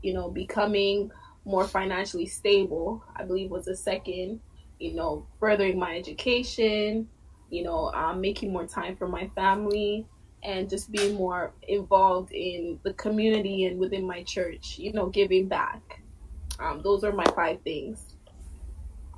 you 0.01 0.13
know, 0.13 0.29
becoming 0.29 1.11
more 1.45 1.67
financially 1.67 2.27
stable. 2.27 3.03
I 3.15 3.23
believe 3.23 3.51
was 3.51 3.65
the 3.65 3.75
second. 3.75 4.39
You 4.79 4.93
know, 4.93 5.27
furthering 5.39 5.77
my 5.77 5.97
education. 5.97 7.09
You 7.49 7.63
know, 7.63 7.91
um, 7.93 8.21
making 8.21 8.51
more 8.51 8.65
time 8.65 8.95
for 8.95 9.07
my 9.07 9.29
family 9.35 10.05
and 10.43 10.69
just 10.69 10.91
being 10.91 11.15
more 11.15 11.51
involved 11.67 12.31
in 12.31 12.79
the 12.83 12.93
community 12.93 13.65
and 13.65 13.79
within 13.79 14.05
my 14.05 14.23
church, 14.23 14.77
you 14.77 14.93
know, 14.93 15.07
giving 15.07 15.47
back. 15.47 16.01
Um, 16.59 16.81
those 16.83 17.03
are 17.03 17.11
my 17.11 17.25
five 17.35 17.61
things. 17.61 18.01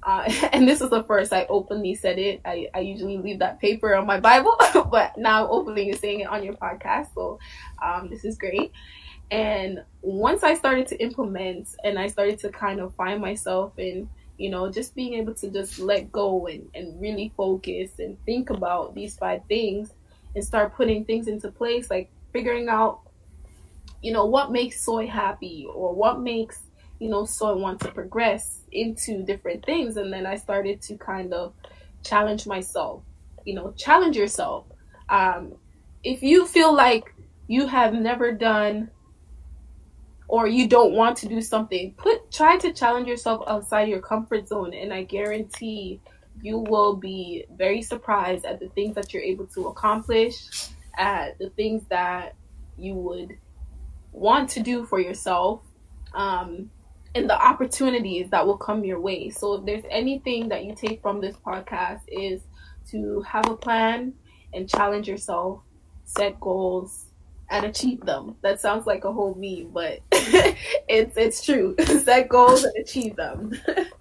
Uh, 0.01 0.31
and 0.53 0.67
this 0.67 0.81
is 0.81 0.89
the 0.89 1.03
first 1.03 1.33
I 1.33 1.45
openly 1.49 1.95
said 1.95 2.19
it. 2.19 2.41
I, 2.45 2.67
I 2.73 2.79
usually 2.79 3.17
leave 3.17 3.39
that 3.39 3.59
paper 3.59 3.95
on 3.95 4.05
my 4.05 4.19
Bible, 4.19 4.55
but 4.91 5.17
now 5.17 5.47
openly 5.49 5.91
saying 5.93 6.21
it 6.21 6.27
on 6.27 6.43
your 6.43 6.55
podcast. 6.55 7.13
So 7.13 7.39
um, 7.83 8.09
this 8.09 8.25
is 8.25 8.37
great. 8.37 8.71
And 9.31 9.83
once 10.01 10.43
I 10.43 10.55
started 10.55 10.87
to 10.87 10.97
implement 10.97 11.69
and 11.83 11.99
I 11.99 12.07
started 12.07 12.39
to 12.39 12.49
kind 12.49 12.79
of 12.79 12.95
find 12.95 13.21
myself 13.21 13.77
in, 13.77 14.09
you 14.37 14.49
know, 14.49 14.71
just 14.71 14.95
being 14.95 15.15
able 15.15 15.35
to 15.35 15.51
just 15.51 15.77
let 15.79 16.11
go 16.11 16.47
and, 16.47 16.67
and 16.73 16.99
really 16.99 17.31
focus 17.37 17.99
and 17.99 18.17
think 18.25 18.49
about 18.49 18.95
these 18.95 19.15
five 19.17 19.41
things, 19.47 19.93
and 20.35 20.43
start 20.43 20.75
putting 20.75 21.05
things 21.05 21.27
into 21.27 21.51
place, 21.51 21.89
like 21.89 22.11
figuring 22.31 22.69
out, 22.69 23.01
you 24.01 24.11
know, 24.11 24.25
what 24.25 24.51
makes 24.51 24.83
soy 24.83 25.07
happy 25.07 25.67
or 25.73 25.93
what 25.93 26.19
makes, 26.19 26.63
you 26.99 27.09
know, 27.09 27.25
soy 27.25 27.55
want 27.55 27.79
to 27.81 27.91
progress 27.91 28.61
into 28.71 29.23
different 29.23 29.65
things. 29.65 29.97
And 29.97 30.11
then 30.11 30.25
I 30.25 30.35
started 30.35 30.81
to 30.83 30.97
kind 30.97 31.33
of 31.33 31.53
challenge 32.03 32.45
myself, 32.45 33.03
you 33.45 33.55
know, 33.55 33.73
challenge 33.77 34.15
yourself. 34.15 34.65
Um, 35.09 35.53
if 36.03 36.21
you 36.21 36.45
feel 36.45 36.73
like 36.73 37.13
you 37.47 37.67
have 37.67 37.93
never 37.93 38.31
done 38.31 38.89
or 40.27 40.47
you 40.47 40.67
don't 40.67 40.93
want 40.93 41.17
to 41.17 41.27
do 41.27 41.41
something, 41.41 41.93
put 41.97 42.31
try 42.31 42.57
to 42.57 42.71
challenge 42.71 43.07
yourself 43.07 43.43
outside 43.47 43.89
your 43.89 44.01
comfort 44.01 44.47
zone 44.47 44.73
and 44.73 44.93
I 44.93 45.03
guarantee 45.03 45.99
you 46.41 46.59
will 46.59 46.95
be 46.95 47.45
very 47.57 47.81
surprised 47.81 48.45
at 48.45 48.59
the 48.59 48.69
things 48.69 48.95
that 48.95 49.13
you're 49.13 49.23
able 49.23 49.47
to 49.47 49.67
accomplish, 49.67 50.69
at 50.97 51.37
the 51.39 51.49
things 51.51 51.83
that 51.89 52.35
you 52.77 52.93
would 52.93 53.37
want 54.11 54.49
to 54.51 54.61
do 54.61 54.85
for 54.85 54.99
yourself, 54.99 55.61
um, 56.13 56.69
and 57.15 57.29
the 57.29 57.41
opportunities 57.41 58.29
that 58.29 58.45
will 58.45 58.57
come 58.57 58.83
your 58.83 58.99
way. 58.99 59.29
So, 59.29 59.55
if 59.55 59.65
there's 59.65 59.83
anything 59.89 60.49
that 60.49 60.65
you 60.65 60.75
take 60.75 61.01
from 61.01 61.21
this 61.21 61.35
podcast, 61.37 62.01
is 62.07 62.41
to 62.91 63.21
have 63.21 63.49
a 63.49 63.55
plan 63.55 64.13
and 64.53 64.69
challenge 64.69 65.07
yourself, 65.07 65.61
set 66.05 66.39
goals, 66.39 67.05
and 67.49 67.65
achieve 67.65 68.01
them. 68.01 68.35
That 68.41 68.61
sounds 68.61 68.85
like 68.85 69.05
a 69.05 69.11
whole 69.11 69.35
meme, 69.35 69.71
but 69.71 69.99
it's 70.11 71.17
it's 71.17 71.43
true. 71.43 71.75
set 72.03 72.29
goals 72.29 72.63
and 72.63 72.75
achieve 72.77 73.15
them. 73.15 73.59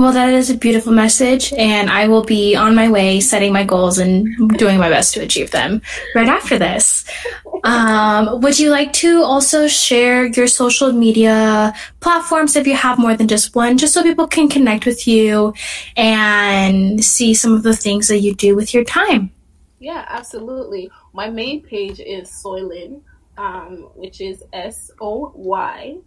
Well, 0.00 0.12
that 0.12 0.30
is 0.30 0.48
a 0.48 0.56
beautiful 0.56 0.94
message, 0.94 1.52
and 1.52 1.90
I 1.90 2.08
will 2.08 2.24
be 2.24 2.56
on 2.56 2.74
my 2.74 2.90
way 2.90 3.20
setting 3.20 3.52
my 3.52 3.64
goals 3.64 3.98
and 3.98 4.48
doing 4.56 4.78
my 4.78 4.88
best 4.88 5.12
to 5.12 5.20
achieve 5.20 5.50
them 5.50 5.82
right 6.14 6.26
after 6.26 6.58
this. 6.58 7.04
Um, 7.64 8.40
would 8.40 8.58
you 8.58 8.70
like 8.70 8.94
to 8.94 9.22
also 9.22 9.68
share 9.68 10.24
your 10.24 10.46
social 10.46 10.90
media 10.92 11.74
platforms 12.00 12.56
if 12.56 12.66
you 12.66 12.76
have 12.76 12.98
more 12.98 13.14
than 13.14 13.28
just 13.28 13.54
one, 13.54 13.76
just 13.76 13.92
so 13.92 14.02
people 14.02 14.26
can 14.26 14.48
connect 14.48 14.86
with 14.86 15.06
you 15.06 15.52
and 15.98 17.04
see 17.04 17.34
some 17.34 17.52
of 17.52 17.62
the 17.62 17.76
things 17.76 18.08
that 18.08 18.20
you 18.20 18.34
do 18.34 18.56
with 18.56 18.72
your 18.72 18.84
time? 18.84 19.30
Yeah, 19.80 20.06
absolutely. 20.08 20.90
My 21.12 21.28
main 21.28 21.62
page 21.62 22.00
is 22.00 22.30
Soylyn, 22.30 23.02
um, 23.36 23.90
which 23.96 24.22
is 24.22 24.42
S 24.54 24.90
O 24.98 25.30
Y 25.36 25.98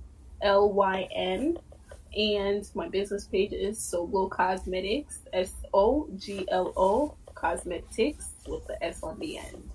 L 0.41 0.71
Y 0.71 1.07
N 1.15 1.59
and 2.15 2.69
my 2.75 2.87
business 2.87 3.25
page 3.25 3.53
is 3.53 3.77
Soglo 3.79 4.29
Cosmetics, 4.29 5.21
S 5.33 5.53
O 5.73 6.07
G 6.17 6.45
L 6.51 6.73
O 6.77 7.15
Cosmetics 7.33 8.33
with 8.47 8.65
the 8.67 8.83
S 8.83 9.01
on 9.03 9.19
the 9.19 9.37
end. 9.37 9.69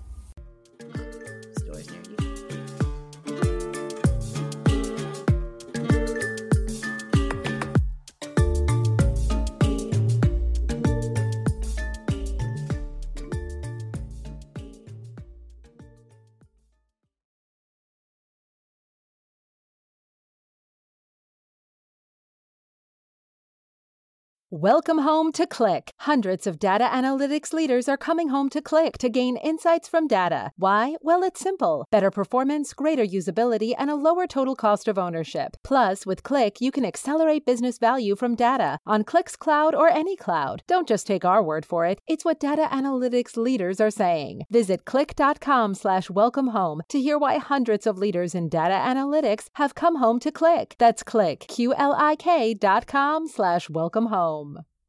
Welcome 24.51 24.97
home 24.97 25.31
to 25.33 25.45
Qlik. 25.45 25.89
Hundreds 25.99 26.47
of 26.47 26.57
data 26.57 26.83
analytics 26.83 27.53
leaders 27.53 27.87
are 27.87 27.97
coming 27.97 28.29
home 28.29 28.49
to 28.49 28.63
Qlik 28.63 28.93
to 28.93 29.07
gain 29.07 29.37
insights 29.37 29.87
from 29.87 30.07
data. 30.07 30.49
Why? 30.55 30.95
Well, 31.03 31.21
it's 31.21 31.39
simple 31.39 31.85
better 31.91 32.09
performance, 32.09 32.73
greater 32.73 33.05
usability, 33.05 33.75
and 33.77 33.91
a 33.91 33.95
lower 33.95 34.25
total 34.25 34.55
cost 34.55 34.87
of 34.87 34.97
ownership. 34.97 35.55
Plus, 35.63 36.03
with 36.03 36.23
Qlik, 36.23 36.61
you 36.61 36.71
can 36.71 36.83
accelerate 36.83 37.45
business 37.45 37.77
value 37.77 38.15
from 38.15 38.33
data 38.33 38.79
on 38.87 39.03
Qlik's 39.03 39.35
cloud 39.35 39.75
or 39.75 39.87
any 39.87 40.15
cloud. 40.15 40.63
Don't 40.65 40.87
just 40.87 41.05
take 41.05 41.23
our 41.23 41.43
word 41.43 41.63
for 41.63 41.85
it, 41.85 42.01
it's 42.07 42.25
what 42.25 42.39
data 42.39 42.67
analytics 42.71 43.37
leaders 43.37 43.79
are 43.79 43.91
saying. 43.91 44.45
Visit 44.49 44.83
qlik.com 44.83 45.75
slash 45.75 46.09
welcome 46.09 46.47
home 46.47 46.81
to 46.89 46.99
hear 46.99 47.19
why 47.19 47.37
hundreds 47.37 47.85
of 47.85 47.99
leaders 47.99 48.33
in 48.33 48.49
data 48.49 48.73
analytics 48.73 49.49
have 49.57 49.75
come 49.75 49.97
home 49.97 50.19
to 50.19 50.31
Qlik. 50.31 50.71
That's 50.79 51.03
Qlik, 51.03 51.47
Q 51.47 51.75
L 51.75 51.93
I 51.95 52.15
K 52.15 52.55
dot 52.55 52.87
com 52.87 53.27
slash 53.27 53.69
welcome 53.69 54.07
home 54.07 54.38
home. 54.39 54.68